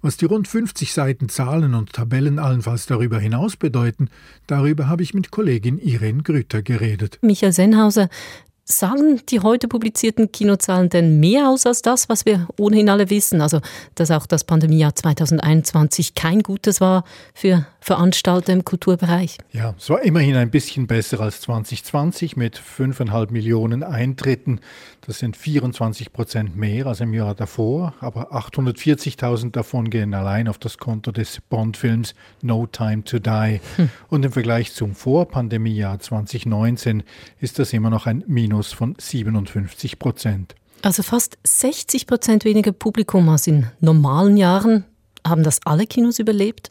Was 0.00 0.16
die 0.16 0.26
rund 0.26 0.46
50 0.46 0.92
Seiten 0.92 1.28
Zahlen 1.28 1.74
und 1.74 1.92
Tabellen 1.92 2.38
allenfalls 2.38 2.86
darüber 2.86 3.18
hinaus 3.18 3.56
bedeuten, 3.56 4.10
darüber 4.46 4.88
habe 4.88 5.02
ich 5.02 5.12
mit 5.12 5.32
Kollegin 5.32 5.78
Irene 5.78 6.22
Grüter 6.22 6.62
geredet. 6.62 7.18
Michael 7.20 7.52
Sennhauser, 7.52 8.08
Sagen 8.64 9.20
die 9.28 9.40
heute 9.40 9.66
publizierten 9.66 10.30
Kinozahlen 10.30 10.88
denn 10.88 11.18
mehr 11.18 11.48
aus 11.48 11.66
als 11.66 11.82
das, 11.82 12.08
was 12.08 12.24
wir 12.24 12.46
ohnehin 12.56 12.88
alle 12.88 13.10
wissen? 13.10 13.40
Also, 13.40 13.60
dass 13.96 14.12
auch 14.12 14.24
das 14.24 14.44
Pandemiejahr 14.44 14.94
2021 14.94 16.14
kein 16.14 16.44
gutes 16.44 16.80
war 16.80 17.02
für 17.34 17.66
Veranstalter 17.80 18.52
im 18.52 18.64
Kulturbereich? 18.64 19.38
Ja, 19.50 19.74
es 19.76 19.90
war 19.90 20.02
immerhin 20.02 20.36
ein 20.36 20.50
bisschen 20.52 20.86
besser 20.86 21.18
als 21.18 21.40
2020 21.40 22.36
mit 22.36 22.56
5,5 22.56 23.32
Millionen 23.32 23.82
Eintritten. 23.82 24.60
Das 25.04 25.18
sind 25.18 25.36
24 25.36 26.12
Prozent 26.12 26.56
mehr 26.56 26.86
als 26.86 27.00
im 27.00 27.12
Jahr 27.12 27.34
davor, 27.34 27.94
aber 27.98 28.32
840.000 28.32 29.50
davon 29.50 29.90
gehen 29.90 30.14
allein 30.14 30.46
auf 30.46 30.58
das 30.58 30.78
Konto 30.78 31.10
des 31.10 31.40
Bond-Films 31.50 32.14
No 32.40 32.68
Time 32.68 33.02
to 33.02 33.18
Die. 33.18 33.60
Hm. 33.76 33.90
Und 34.08 34.24
im 34.24 34.30
Vergleich 34.30 34.72
zum 34.72 34.94
Vorpandemiejahr 34.94 35.98
2019 35.98 37.02
ist 37.40 37.58
das 37.58 37.72
immer 37.72 37.90
noch 37.90 38.06
ein 38.06 38.22
Minus 38.28 38.72
von 38.72 38.94
57 38.96 39.98
Prozent. 39.98 40.54
Also 40.82 41.02
fast 41.02 41.36
60 41.42 42.06
Prozent 42.06 42.44
weniger 42.44 42.70
Publikum 42.70 43.28
als 43.28 43.48
in 43.48 43.66
normalen 43.80 44.36
Jahren. 44.36 44.84
Haben 45.26 45.42
das 45.42 45.58
alle 45.64 45.86
Kinos 45.86 46.20
überlebt? 46.20 46.70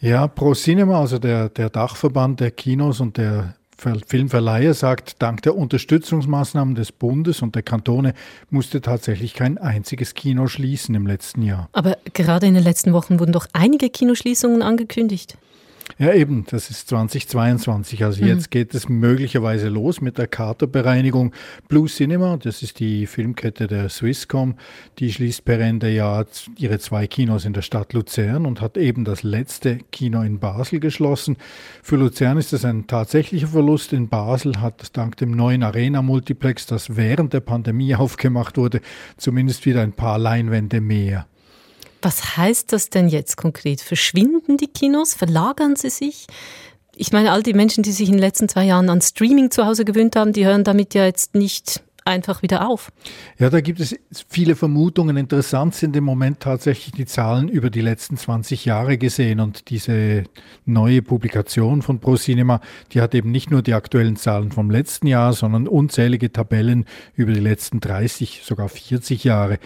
Ja, 0.00 0.26
Pro 0.26 0.54
Cinema, 0.54 1.00
also 1.00 1.20
der, 1.20 1.50
der 1.50 1.70
Dachverband 1.70 2.40
der 2.40 2.50
Kinos 2.50 2.98
und 2.98 3.16
der 3.16 3.54
Filmverleiher 3.76 4.74
sagt, 4.74 5.22
dank 5.22 5.42
der 5.42 5.56
Unterstützungsmaßnahmen 5.56 6.74
des 6.74 6.92
Bundes 6.92 7.42
und 7.42 7.54
der 7.54 7.62
Kantone 7.62 8.14
musste 8.50 8.80
tatsächlich 8.80 9.34
kein 9.34 9.58
einziges 9.58 10.14
Kino 10.14 10.46
schließen 10.46 10.94
im 10.94 11.06
letzten 11.06 11.42
Jahr. 11.42 11.68
Aber 11.72 11.98
gerade 12.12 12.46
in 12.46 12.54
den 12.54 12.64
letzten 12.64 12.92
Wochen 12.92 13.20
wurden 13.20 13.32
doch 13.32 13.46
einige 13.52 13.90
Kinoschließungen 13.90 14.62
angekündigt. 14.62 15.36
Ja, 15.98 16.12
eben, 16.12 16.44
das 16.48 16.70
ist 16.70 16.88
2022. 16.88 18.04
Also 18.04 18.22
mhm. 18.22 18.28
jetzt 18.28 18.50
geht 18.50 18.74
es 18.74 18.88
möglicherweise 18.88 19.68
los 19.68 20.00
mit 20.00 20.18
der 20.18 20.26
Katerbereinigung. 20.26 21.32
Blue 21.68 21.88
Cinema, 21.88 22.36
das 22.36 22.62
ist 22.62 22.80
die 22.80 23.06
Filmkette 23.06 23.66
der 23.66 23.88
Swisscom, 23.88 24.54
die 24.98 25.12
schließt 25.12 25.44
per 25.44 25.60
Ende 25.60 25.90
Jahr 25.90 26.26
ihre 26.58 26.78
zwei 26.78 27.06
Kinos 27.06 27.44
in 27.44 27.52
der 27.52 27.62
Stadt 27.62 27.92
Luzern 27.92 28.44
und 28.44 28.60
hat 28.60 28.76
eben 28.76 29.04
das 29.04 29.22
letzte 29.22 29.78
Kino 29.92 30.22
in 30.22 30.40
Basel 30.40 30.80
geschlossen. 30.80 31.36
Für 31.82 31.96
Luzern 31.96 32.38
ist 32.38 32.52
das 32.52 32.64
ein 32.64 32.86
tatsächlicher 32.86 33.48
Verlust. 33.48 33.92
In 33.92 34.08
Basel 34.08 34.60
hat 34.60 34.96
dank 34.96 35.16
dem 35.18 35.30
neuen 35.30 35.62
Arena-Multiplex, 35.62 36.66
das 36.66 36.96
während 36.96 37.32
der 37.32 37.40
Pandemie 37.40 37.94
aufgemacht 37.94 38.56
wurde, 38.56 38.80
zumindest 39.16 39.64
wieder 39.64 39.82
ein 39.82 39.92
paar 39.92 40.18
Leinwände 40.18 40.80
mehr. 40.80 41.26
Was 42.04 42.36
heißt 42.36 42.70
das 42.74 42.90
denn 42.90 43.08
jetzt 43.08 43.38
konkret? 43.38 43.80
Verschwinden 43.80 44.58
die 44.58 44.66
Kinos? 44.66 45.14
Verlagern 45.14 45.74
sie 45.74 45.88
sich? 45.88 46.26
Ich 46.94 47.12
meine, 47.12 47.32
all 47.32 47.42
die 47.42 47.54
Menschen, 47.54 47.82
die 47.82 47.92
sich 47.92 48.08
in 48.08 48.16
den 48.16 48.20
letzten 48.20 48.46
zwei 48.46 48.64
Jahren 48.64 48.90
an 48.90 49.00
Streaming 49.00 49.50
zu 49.50 49.64
Hause 49.64 49.86
gewöhnt 49.86 50.14
haben, 50.14 50.34
die 50.34 50.44
hören 50.44 50.64
damit 50.64 50.92
ja 50.92 51.06
jetzt 51.06 51.34
nicht 51.34 51.82
einfach 52.04 52.42
wieder 52.42 52.68
auf. 52.68 52.92
Ja, 53.38 53.48
da 53.48 53.62
gibt 53.62 53.80
es 53.80 53.96
viele 54.28 54.54
Vermutungen. 54.54 55.16
Interessant 55.16 55.74
sind 55.74 55.96
im 55.96 56.04
Moment 56.04 56.40
tatsächlich 56.40 56.92
die 56.92 57.06
Zahlen 57.06 57.48
über 57.48 57.70
die 57.70 57.80
letzten 57.80 58.18
20 58.18 58.66
Jahre 58.66 58.98
gesehen. 58.98 59.40
Und 59.40 59.70
diese 59.70 60.24
neue 60.66 61.00
Publikation 61.00 61.80
von 61.80 62.00
ProCinema, 62.00 62.60
die 62.92 63.00
hat 63.00 63.14
eben 63.14 63.30
nicht 63.30 63.50
nur 63.50 63.62
die 63.62 63.72
aktuellen 63.72 64.16
Zahlen 64.16 64.52
vom 64.52 64.70
letzten 64.70 65.06
Jahr, 65.06 65.32
sondern 65.32 65.66
unzählige 65.66 66.30
Tabellen 66.30 66.84
über 67.14 67.32
die 67.32 67.40
letzten 67.40 67.80
30, 67.80 68.42
sogar 68.44 68.68
40 68.68 69.24
Jahre. 69.24 69.58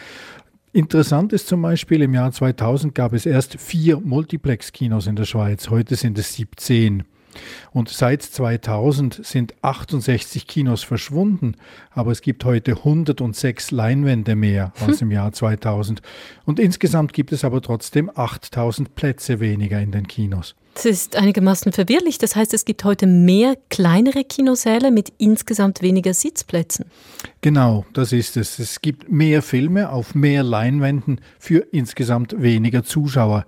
Interessant 0.78 1.32
ist 1.32 1.48
zum 1.48 1.60
Beispiel, 1.60 2.02
im 2.02 2.14
Jahr 2.14 2.30
2000 2.30 2.94
gab 2.94 3.12
es 3.12 3.26
erst 3.26 3.60
vier 3.60 3.98
Multiplex-Kinos 3.98 5.08
in 5.08 5.16
der 5.16 5.24
Schweiz, 5.24 5.70
heute 5.70 5.96
sind 5.96 6.16
es 6.18 6.34
17. 6.34 7.02
Und 7.72 7.88
seit 7.88 8.22
2000 8.22 9.26
sind 9.26 9.54
68 9.62 10.46
Kinos 10.46 10.84
verschwunden, 10.84 11.56
aber 11.90 12.12
es 12.12 12.22
gibt 12.22 12.44
heute 12.44 12.76
106 12.76 13.72
Leinwände 13.72 14.36
mehr 14.36 14.72
als 14.86 15.02
im 15.02 15.10
Jahr 15.10 15.32
2000. 15.32 16.00
Und 16.44 16.60
insgesamt 16.60 17.12
gibt 17.12 17.32
es 17.32 17.44
aber 17.44 17.60
trotzdem 17.60 18.08
8000 18.14 18.94
Plätze 18.94 19.40
weniger 19.40 19.80
in 19.80 19.90
den 19.90 20.06
Kinos. 20.06 20.54
Das 20.78 20.84
ist 20.84 21.16
einigermaßen 21.16 21.72
verwirrlich. 21.72 22.18
Das 22.18 22.36
heißt, 22.36 22.54
es 22.54 22.64
gibt 22.64 22.84
heute 22.84 23.08
mehr 23.08 23.56
kleinere 23.68 24.22
Kinosäle 24.22 24.92
mit 24.92 25.12
insgesamt 25.18 25.82
weniger 25.82 26.14
Sitzplätzen. 26.14 26.84
Genau, 27.40 27.84
das 27.94 28.12
ist 28.12 28.36
es. 28.36 28.60
Es 28.60 28.80
gibt 28.80 29.10
mehr 29.10 29.42
Filme 29.42 29.90
auf 29.90 30.14
mehr 30.14 30.44
Leinwänden 30.44 31.20
für 31.40 31.66
insgesamt 31.72 32.40
weniger 32.40 32.84
Zuschauer. 32.84 33.44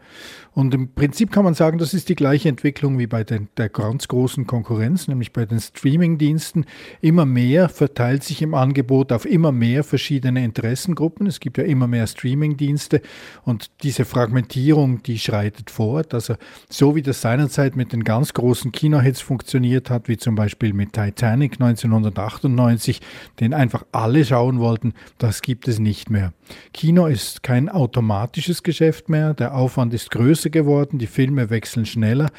Und 0.52 0.74
im 0.74 0.92
Prinzip 0.92 1.30
kann 1.30 1.44
man 1.44 1.54
sagen, 1.54 1.78
das 1.78 1.94
ist 1.94 2.08
die 2.08 2.16
gleiche 2.16 2.48
Entwicklung 2.48 2.98
wie 2.98 3.06
bei 3.06 3.22
den, 3.22 3.48
der 3.56 3.68
ganz 3.68 4.08
großen 4.08 4.48
Konkurrenz, 4.48 5.06
nämlich 5.06 5.32
bei 5.32 5.46
den 5.46 5.60
Streaming-Diensten. 5.60 6.66
Immer 7.00 7.24
mehr 7.24 7.68
verteilt 7.68 8.24
sich 8.24 8.42
im 8.42 8.54
Angebot 8.54 9.12
auf 9.12 9.26
immer 9.26 9.52
mehr 9.52 9.84
verschiedene 9.84 10.44
Interessengruppen. 10.44 11.28
Es 11.28 11.38
gibt 11.38 11.56
ja 11.58 11.64
immer 11.64 11.86
mehr 11.86 12.06
Streaming-Dienste 12.06 13.00
und 13.44 13.70
diese 13.84 14.04
Fragmentierung, 14.04 15.04
die 15.04 15.20
schreitet 15.20 15.70
fort. 15.70 16.14
Also 16.14 16.34
so 16.68 16.96
wie 16.96 17.02
das 17.02 17.19
seinerzeit 17.20 17.76
mit 17.76 17.92
den 17.92 18.04
ganz 18.04 18.32
großen 18.32 18.72
Kinohits 18.72 19.20
funktioniert 19.20 19.90
hat, 19.90 20.08
wie 20.08 20.16
zum 20.16 20.34
Beispiel 20.34 20.72
mit 20.72 20.94
Titanic 20.94 21.54
1998, 21.54 23.00
den 23.40 23.54
einfach 23.54 23.84
alle 23.92 24.24
schauen 24.24 24.58
wollten, 24.58 24.94
das 25.18 25.42
gibt 25.42 25.68
es 25.68 25.78
nicht 25.78 26.10
mehr. 26.10 26.32
Kino 26.72 27.06
ist 27.06 27.42
kein 27.42 27.68
automatisches 27.68 28.62
Geschäft 28.62 29.08
mehr, 29.08 29.34
der 29.34 29.54
Aufwand 29.54 29.94
ist 29.94 30.10
größer 30.10 30.40
größer 30.40 30.50
geworden, 30.50 30.98
die 30.98 31.06
Filme 31.06 31.50
wechseln 31.50 31.86
schneller 31.86 32.30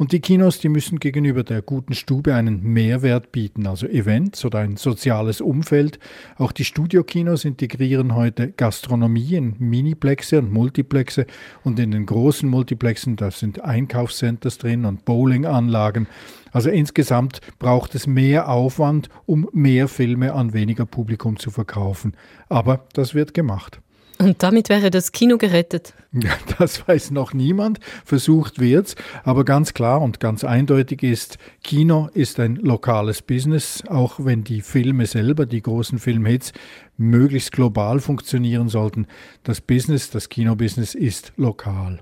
und 0.00 0.12
die 0.12 0.20
Kinos, 0.20 0.58
die 0.60 0.70
müssen 0.70 0.98
gegenüber 0.98 1.44
der 1.44 1.60
guten 1.60 1.92
Stube 1.92 2.34
einen 2.34 2.62
Mehrwert 2.62 3.32
bieten, 3.32 3.66
also 3.66 3.86
Events 3.86 4.46
oder 4.46 4.60
ein 4.60 4.78
soziales 4.78 5.42
Umfeld. 5.42 5.98
Auch 6.38 6.52
die 6.52 6.64
Studiokinos 6.64 7.44
integrieren 7.44 8.14
heute 8.14 8.50
Gastronomie 8.50 9.34
in 9.34 9.56
Miniplexe 9.58 10.38
und 10.38 10.54
Multiplexe 10.54 11.26
und 11.64 11.78
in 11.78 11.90
den 11.90 12.06
großen 12.06 12.48
Multiplexen, 12.48 13.16
da 13.16 13.30
sind 13.30 13.62
Einkaufscenters 13.62 14.56
drin 14.56 14.86
und 14.86 15.04
Bowlinganlagen. 15.04 16.06
Also 16.50 16.70
insgesamt 16.70 17.42
braucht 17.58 17.94
es 17.94 18.06
mehr 18.06 18.48
Aufwand, 18.48 19.10
um 19.26 19.50
mehr 19.52 19.86
Filme 19.86 20.32
an 20.32 20.54
weniger 20.54 20.86
Publikum 20.86 21.38
zu 21.38 21.50
verkaufen. 21.50 22.14
Aber 22.48 22.86
das 22.94 23.14
wird 23.14 23.34
gemacht. 23.34 23.82
Und 24.20 24.42
damit 24.42 24.68
wäre 24.68 24.90
das 24.90 25.12
Kino 25.12 25.38
gerettet. 25.38 25.94
Das 26.58 26.86
weiß 26.86 27.12
noch 27.12 27.32
niemand. 27.32 27.78
Versucht 28.04 28.58
wird's. 28.58 28.96
Aber 29.24 29.44
ganz 29.44 29.72
klar 29.72 30.02
und 30.02 30.20
ganz 30.20 30.44
eindeutig 30.44 31.02
ist, 31.02 31.38
Kino 31.62 32.10
ist 32.12 32.38
ein 32.38 32.56
lokales 32.56 33.22
Business, 33.22 33.82
auch 33.88 34.16
wenn 34.18 34.44
die 34.44 34.60
Filme 34.60 35.06
selber, 35.06 35.46
die 35.46 35.62
großen 35.62 35.98
Filmhits, 35.98 36.52
möglichst 36.98 37.52
global 37.52 38.00
funktionieren 38.00 38.68
sollten. 38.68 39.06
Das 39.44 39.60
Business, 39.62 40.10
das 40.10 40.28
Kinobusiness 40.28 40.94
ist 40.94 41.32
lokal. 41.36 42.00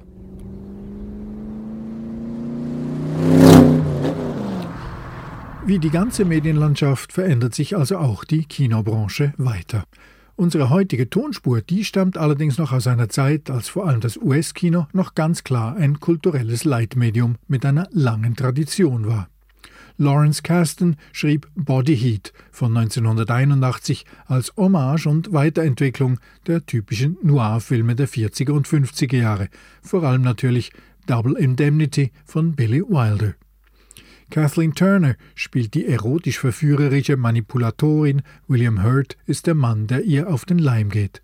Wie 5.67 5.79
die 5.79 5.91
ganze 5.91 6.25
Medienlandschaft 6.25 7.13
verändert 7.13 7.55
sich 7.55 7.77
also 7.77 7.99
auch 7.99 8.25
die 8.25 8.47
Kinobranche 8.47 9.35
weiter. 9.37 9.85
Unsere 10.39 10.71
heutige 10.71 11.11
Tonspur, 11.11 11.63
die 11.63 11.85
stammt 11.85 12.17
allerdings 12.17 12.59
noch 12.59 12.71
aus 12.71 12.87
einer 12.87 13.09
Zeit, 13.09 13.51
als 13.51 13.69
vor 13.69 13.89
allem 13.89 14.01
das 14.01 14.17
US-Kino 14.17 14.87
noch 14.93 15.17
ganz 15.17 15.43
klar 15.43 15.75
ein 15.75 15.99
kulturelles 15.99 16.63
Leitmedium 16.63 17.35
mit 17.49 17.67
einer 17.67 17.89
langen 17.91 18.37
Tradition 18.37 19.09
war. 19.09 19.29
Lawrence 19.97 20.45
Kasdan 20.45 20.95
schrieb 21.11 21.49
Body 21.57 21.97
Heat 21.97 22.33
von 22.53 22.77
1981 22.77 24.07
als 24.27 24.53
Hommage 24.57 25.09
und 25.09 25.33
Weiterentwicklung 25.33 26.21
der 26.47 26.65
typischen 26.65 27.17
Noir-Filme 27.21 27.97
der 27.97 28.09
40er 28.09 28.53
und 28.53 28.69
50er 28.69 29.17
Jahre, 29.17 29.49
vor 29.83 30.05
allem 30.05 30.23
natürlich 30.23 30.71
Double 31.07 31.37
Indemnity 31.37 32.13
von 32.25 32.53
Billy 32.53 32.81
Wilder. 32.83 33.35
Kathleen 34.31 34.75
Turner 34.75 35.17
spielt 35.35 35.73
die 35.73 35.87
erotisch 35.87 36.39
verführerische 36.39 37.17
Manipulatorin, 37.17 38.23
William 38.47 38.83
Hurt 38.83 39.17
ist 39.27 39.47
der 39.47 39.55
Mann, 39.55 39.87
der 39.87 40.05
ihr 40.05 40.29
auf 40.29 40.45
den 40.45 40.59
Leim 40.59 40.91
geht. 40.91 41.23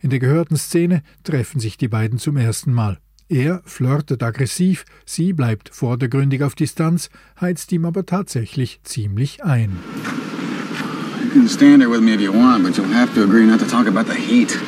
In 0.00 0.10
der 0.10 0.18
gehörten 0.18 0.56
Szene 0.56 1.02
treffen 1.22 1.58
sich 1.58 1.78
die 1.78 1.88
beiden 1.88 2.18
zum 2.18 2.36
ersten 2.36 2.74
Mal. 2.74 2.98
Er 3.30 3.62
flirtet 3.64 4.22
aggressiv, 4.22 4.84
sie 5.06 5.32
bleibt 5.32 5.70
vordergründig 5.70 6.42
auf 6.42 6.54
Distanz, 6.54 7.08
heizt 7.40 7.72
ihm 7.72 7.86
aber 7.86 8.04
tatsächlich 8.04 8.80
ziemlich 8.84 9.42
ein. 9.42 9.78
You 11.22 11.30
can 11.30 11.48
stand 11.48 11.80
there 11.80 11.90
with 11.90 12.02
me 12.02 12.12
if 12.12 12.20
you 12.20 12.32
want, 12.32 12.62
but 12.62 12.76
you'll 12.76 12.92
have 12.92 13.14
to 13.14 13.22
agree 13.22 13.46
not 13.46 13.60
to 13.60 13.66
talk 13.66 13.86
about 13.86 14.04
the 14.04 14.14
heat. 14.14 14.58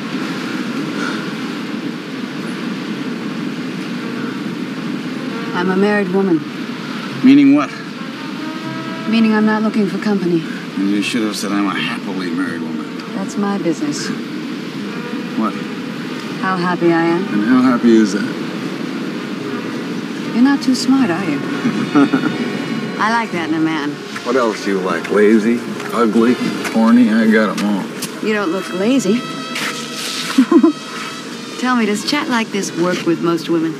I'm 5.53 5.69
a 5.69 5.75
married 5.75 6.11
woman, 6.13 6.39
Meaning 7.23 7.55
what? 7.55 7.71
meaning 9.09 9.33
I'm 9.33 9.45
not 9.45 9.63
looking 9.63 9.87
for 9.87 9.97
company. 9.99 10.43
You 10.77 11.01
should 11.01 11.23
have 11.23 11.35
said 11.35 11.51
I'm 11.51 11.65
a 11.65 11.73
happily 11.73 12.29
married 12.29 12.61
woman. 12.61 12.97
That's 13.15 13.37
my 13.37 13.57
business. 13.57 14.07
What? 15.39 15.53
How 16.41 16.57
happy 16.57 16.91
I 16.93 17.05
am. 17.05 17.23
And 17.33 17.43
how 17.45 17.61
happy 17.61 17.95
is 17.95 18.13
that? 18.13 18.25
You're 20.33 20.43
not 20.43 20.61
too 20.61 20.75
smart, 20.75 21.09
are 21.09 21.23
you? 21.23 21.39
I 22.99 23.11
like 23.11 23.31
that 23.31 23.49
in 23.49 23.55
a 23.55 23.59
man. 23.59 23.91
What 24.25 24.35
else 24.35 24.63
do 24.65 24.71
you 24.71 24.79
like? 24.79 25.09
Lazy, 25.09 25.57
ugly, 25.93 26.33
horny? 26.73 27.09
I 27.09 27.27
got 27.31 27.57
'em 27.57 27.65
all. 27.65 27.85
You 28.25 28.33
don't 28.33 28.51
look 28.51 28.69
lazy. 28.73 29.19
Tell 31.59 31.75
me, 31.75 31.85
does 31.85 32.09
chat 32.09 32.27
like 32.29 32.49
this 32.49 32.71
work 32.77 33.05
with 33.05 33.21
most 33.21 33.49
women? 33.49 33.73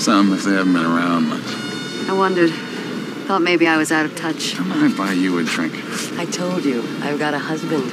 Some 0.00 0.32
if 0.32 0.42
they 0.44 0.52
haven't 0.52 0.72
been 0.72 0.84
around 0.84 1.28
much. 1.28 1.63
I 2.08 2.12
wondered. 2.12 2.50
Thought 3.26 3.42
maybe 3.42 3.66
I 3.66 3.76
was 3.78 3.90
out 3.90 4.04
of 4.04 4.14
touch. 4.16 4.60
I 4.60 4.64
might 4.64 4.96
buy 4.96 5.12
you 5.12 5.38
a 5.38 5.44
drink. 5.44 5.74
I 6.18 6.26
told 6.26 6.64
you, 6.64 6.82
I've 7.02 7.18
got 7.18 7.32
a 7.32 7.38
husband. 7.38 7.90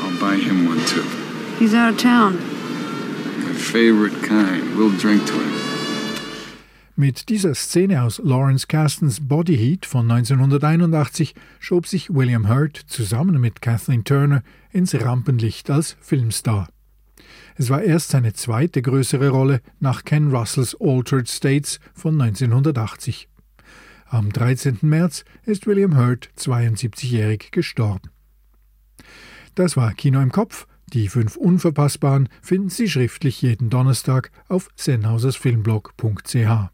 I'll 0.00 0.20
buy 0.20 0.36
him 0.36 0.66
one 0.66 0.84
too. 0.86 1.02
He's 1.58 1.74
out 1.74 1.90
of 1.90 1.98
town. 1.98 2.36
My 3.42 3.52
favorite 3.52 4.22
kind. 4.22 4.76
We'll 4.76 4.96
drink 4.96 5.26
to 5.26 5.32
him. 5.32 5.52
Mit 6.94 7.30
dieser 7.30 7.54
Szene 7.54 8.02
aus 8.02 8.20
Lawrence 8.22 8.68
Castons 8.68 9.18
Body 9.26 9.56
Heat 9.56 9.86
von 9.86 10.08
1981 10.10 11.34
schob 11.58 11.86
sich 11.86 12.14
William 12.14 12.48
Hurt 12.48 12.76
zusammen 12.76 13.40
mit 13.40 13.62
Kathleen 13.62 14.04
Turner 14.04 14.42
ins 14.70 14.94
Rampenlicht 14.94 15.70
als 15.70 15.96
Filmstar. 16.00 16.68
Es 17.56 17.70
war 17.70 17.82
erst 17.82 18.10
seine 18.10 18.32
zweite 18.32 18.82
größere 18.82 19.28
Rolle 19.28 19.60
nach 19.80 20.04
Ken 20.04 20.34
Russells 20.34 20.76
Altered 20.80 21.28
States 21.28 21.80
von 21.94 22.20
1980. 22.20 23.28
Am 24.06 24.30
13. 24.30 24.78
März 24.82 25.24
ist 25.44 25.66
William 25.66 25.96
Hurt 25.96 26.30
72-jährig 26.38 27.50
gestorben. 27.50 28.10
Das 29.54 29.76
war 29.76 29.92
Kino 29.94 30.20
im 30.20 30.32
Kopf. 30.32 30.66
Die 30.92 31.08
fünf 31.08 31.36
Unverpassbaren 31.36 32.28
finden 32.42 32.68
Sie 32.68 32.88
schriftlich 32.88 33.40
jeden 33.40 33.70
Donnerstag 33.70 34.30
auf 34.48 34.68
sennhausersfilmblog.ch. 34.76 36.70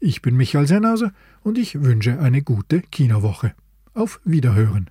Ich 0.00 0.22
bin 0.22 0.36
Michael 0.36 0.66
Sennhauser 0.66 1.12
und 1.42 1.58
ich 1.58 1.82
wünsche 1.82 2.18
eine 2.18 2.42
gute 2.42 2.80
Kinowoche. 2.80 3.54
Auf 3.92 4.20
Wiederhören. 4.24 4.90